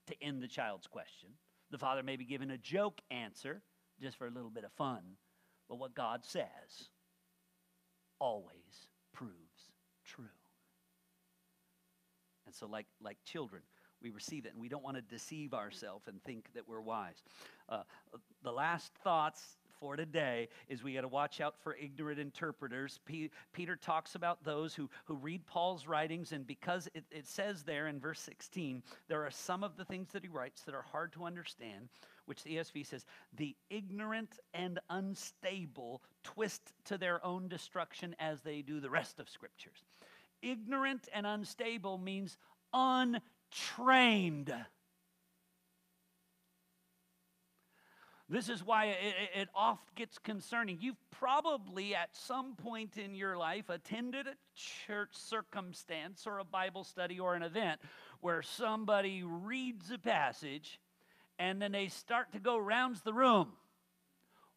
[0.08, 1.28] to end the child's question.
[1.70, 3.62] The father may be given a joke answer
[4.00, 5.02] just for a little bit of fun.
[5.68, 6.88] But what God says
[8.18, 9.70] always proves
[10.04, 10.24] true.
[12.46, 13.62] And so, like, like children,
[14.02, 17.22] we receive it, and we don't want to deceive ourselves and think that we're wise.
[17.68, 17.82] Uh,
[18.42, 23.00] the last thoughts for today is we got to watch out for ignorant interpreters.
[23.04, 27.64] P- Peter talks about those who, who read Paul's writings, and because it, it says
[27.64, 30.84] there in verse 16, there are some of the things that he writes that are
[30.92, 31.88] hard to understand,
[32.26, 33.04] which the ESV says,
[33.36, 39.28] the ignorant and unstable twist to their own destruction as they do the rest of
[39.28, 39.82] scriptures.
[40.42, 42.38] Ignorant and unstable means
[43.52, 44.54] untrained.
[48.28, 50.78] This is why it, it, oft gets concerning.
[50.80, 56.82] You've probably at some point in your life attended a church circumstance or a Bible
[56.82, 57.80] study or an event
[58.20, 60.80] where somebody reads a passage
[61.38, 63.48] and then they start to go rounds the room.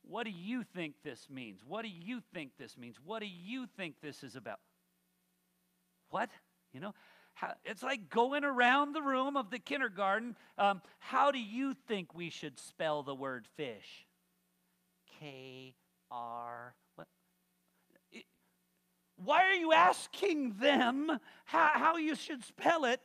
[0.07, 1.59] What do you think this means?
[1.67, 2.95] What do you think this means?
[3.03, 4.59] What do you think this is about?
[6.11, 6.29] What?
[6.71, 6.93] You know,
[7.63, 10.35] it's like going around the room of the kindergarten.
[10.57, 14.07] Um, how do you think we should spell the word fish?
[15.19, 15.75] K
[16.11, 16.75] R.
[19.17, 21.09] Why are you asking them
[21.45, 22.99] how, how you should spell it?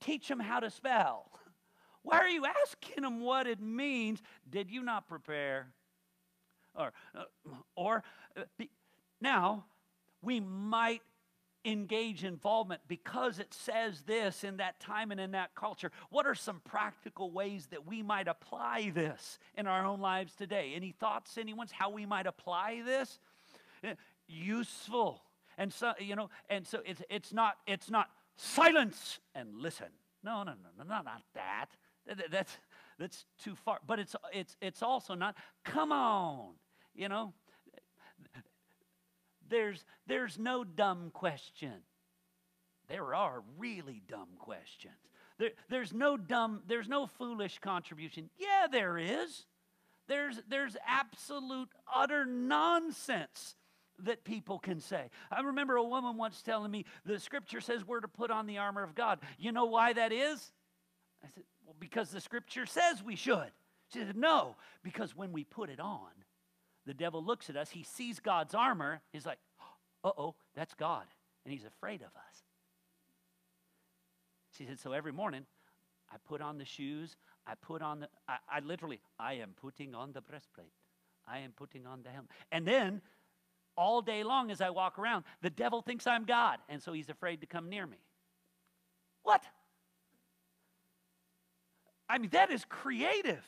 [0.00, 1.30] Teach them how to spell.
[2.02, 4.20] Why are you asking them what it means?
[4.50, 5.68] Did you not prepare?
[6.74, 7.24] Or, uh,
[7.76, 8.02] or
[8.36, 8.64] uh,
[9.20, 9.64] now
[10.22, 11.02] we might
[11.64, 15.90] engage involvement because it says this in that time and in that culture.
[16.10, 20.72] What are some practical ways that we might apply this in our own lives today?
[20.74, 23.18] Any thoughts, anyone's, how we might apply this?
[23.82, 23.94] Uh,
[24.26, 25.22] useful.
[25.56, 29.88] And so, you know, and so it's it's not it's not silence and listen.
[30.22, 31.68] No, no, no, no, not, not that.
[32.06, 32.30] that.
[32.30, 32.58] That's
[32.98, 33.78] that's too far.
[33.86, 36.54] But it's it's it's also not come on,
[36.94, 37.32] you know
[39.48, 41.72] there's, there's no dumb question.
[42.88, 44.94] There are really dumb questions.
[45.38, 48.30] There, there's no dumb, there's no foolish contribution.
[48.38, 49.46] Yeah, there is.
[50.06, 53.56] There's, there's absolute, utter nonsense
[54.00, 55.08] that people can say.
[55.30, 58.58] I remember a woman once telling me the scripture says we're to put on the
[58.58, 59.20] armor of God.
[59.38, 60.52] You know why that is?
[61.22, 63.50] I said, well, because the scripture says we should.
[63.92, 66.10] She said, no, because when we put it on,
[66.86, 69.38] the devil looks at us, he sees God's armor, he's like,
[70.02, 71.04] uh oh, that's God.
[71.44, 72.42] And he's afraid of us.
[74.56, 75.46] She said, so every morning,
[76.12, 77.16] I put on the shoes,
[77.46, 80.72] I put on the, I, I literally, I am putting on the breastplate.
[81.26, 82.30] I am putting on the helmet.
[82.52, 83.00] And then
[83.76, 87.08] all day long as I walk around, the devil thinks I'm God, and so he's
[87.08, 87.98] afraid to come near me.
[89.22, 89.42] What?
[92.08, 93.44] I mean, that is creative,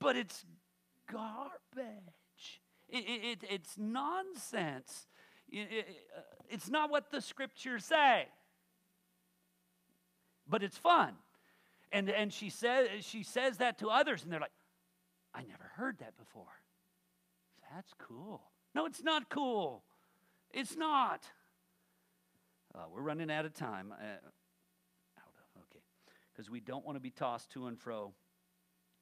[0.00, 0.44] but it's
[1.10, 2.60] garbage.
[2.88, 5.06] It, it, it's nonsense.
[5.50, 5.86] It,
[6.16, 8.28] uh, it's not what the scriptures say,
[10.48, 11.14] but it's fun.
[11.92, 14.50] And, and she, says, she says that to others, and they're like,
[15.34, 16.44] I never heard that before.
[17.74, 18.42] That's cool.
[18.74, 19.82] No, it's not cool.
[20.52, 21.24] It's not.
[22.74, 23.92] Uh, we're running out of time.
[23.92, 24.04] Uh,
[25.58, 25.82] okay.
[26.32, 28.12] Because we don't want to be tossed to and fro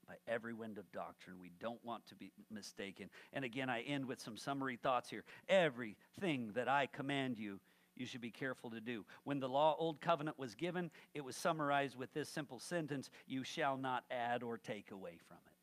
[0.06, 1.36] by every wind of doctrine.
[1.40, 3.10] We don't want to be mistaken.
[3.32, 5.24] And again, I end with some summary thoughts here.
[5.48, 7.60] Everything that I command you,
[7.96, 9.04] you should be careful to do.
[9.24, 13.44] When the law, Old Covenant, was given, it was summarized with this simple sentence You
[13.44, 15.54] shall not add or take away from it.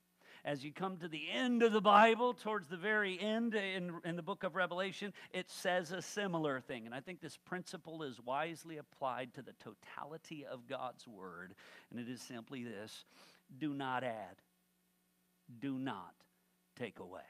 [0.44, 4.16] As you come to the end of the Bible, towards the very end in, in
[4.16, 6.88] the book of Revelation, it says a similar thing.
[6.88, 11.54] And I think this principle is wisely applied to the totality of God's Word.
[11.92, 13.06] And it is simply this
[13.58, 14.42] do not add,
[15.60, 16.14] do not
[16.78, 17.22] take away.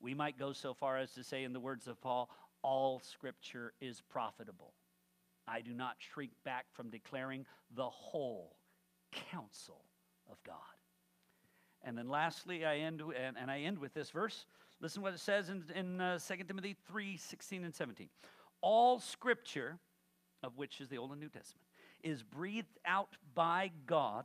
[0.00, 2.30] We might go so far as to say, in the words of Paul,
[2.62, 4.74] all scripture is profitable.
[5.46, 8.56] I do not shrink back from declaring the whole
[9.30, 9.84] counsel
[10.30, 10.56] of God.
[11.82, 14.46] And then lastly, I end, and, and I end with this verse.
[14.80, 18.08] Listen what it says in, in uh, 2 Timothy 3 16 and 17.
[18.62, 19.78] All scripture,
[20.42, 21.66] of which is the Old and New Testament,
[22.02, 24.24] is breathed out by God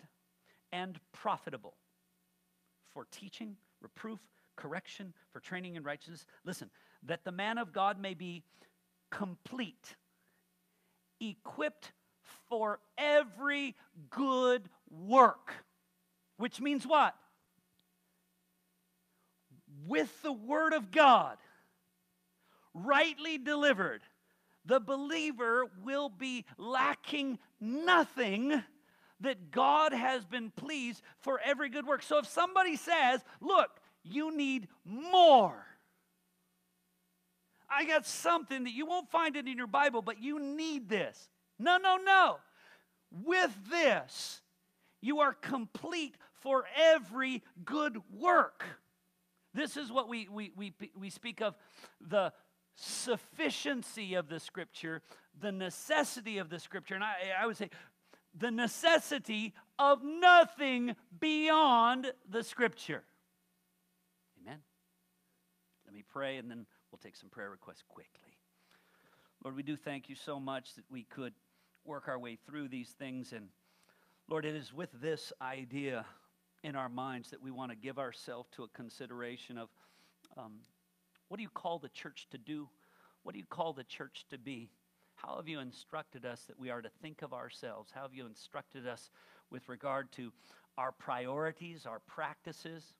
[0.72, 1.76] and profitable
[2.94, 4.20] for teaching, reproof,
[4.56, 6.26] correction, for training in righteousness.
[6.44, 6.70] Listen,
[7.04, 8.44] that the man of God may be
[9.10, 9.96] complete,
[11.20, 11.92] equipped
[12.50, 13.76] for every
[14.10, 15.54] good work.
[16.38, 17.16] Which means what?
[19.88, 21.38] With the Word of God,
[22.74, 24.02] rightly delivered,
[24.66, 28.64] the believer will be lacking nothing
[29.22, 32.04] that God has been pleased for every good work.
[32.04, 33.70] So if somebody says, Look,
[34.04, 35.66] you need more.
[37.70, 41.30] I got something that you won't find it in your Bible, but you need this.
[41.60, 42.38] No, no, no.
[43.12, 44.42] With this,
[45.02, 48.64] you are complete for every good work.
[49.54, 51.56] This is what we, we, we, we speak of
[52.02, 52.32] the
[52.76, 55.02] sufficiency of the scripture,
[55.40, 56.96] the necessity of the scripture.
[56.96, 57.70] And I, I would say
[58.40, 63.04] the necessity of nothing beyond the scripture.
[64.42, 64.60] Amen.
[65.86, 68.38] Let me pray and then we'll take some prayer requests quickly.
[69.44, 71.34] Lord, we do thank you so much that we could
[71.86, 73.32] work our way through these things.
[73.34, 73.48] And
[74.28, 76.06] Lord, it is with this idea
[76.64, 79.70] in our minds that we want to give ourselves to a consideration of
[80.38, 80.60] um,
[81.30, 82.68] what do you call the church to do?
[83.24, 84.70] What do you call the church to be?
[85.22, 87.92] How have you instructed us that we are to think of ourselves?
[87.94, 89.10] How have you instructed us
[89.50, 90.32] with regard to
[90.78, 92.94] our priorities, our practices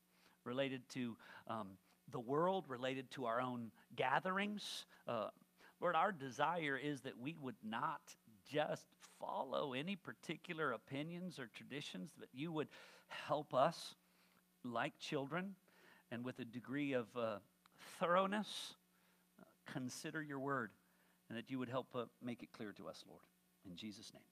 [0.44, 1.16] related to
[1.48, 1.70] um,
[2.12, 4.86] the world, related to our own gatherings?
[5.08, 5.30] Uh,
[5.80, 8.02] Lord, our desire is that we would not
[8.52, 8.86] just
[9.18, 12.68] follow any particular opinions or traditions, but you would
[13.08, 13.96] help us,
[14.66, 15.56] like children,
[16.12, 17.38] and with a degree of uh,
[17.98, 18.74] thoroughness,
[19.40, 20.72] uh, consider your word
[21.30, 23.22] and that you would help uh, make it clear to us, Lord.
[23.66, 24.24] In Jesus' name.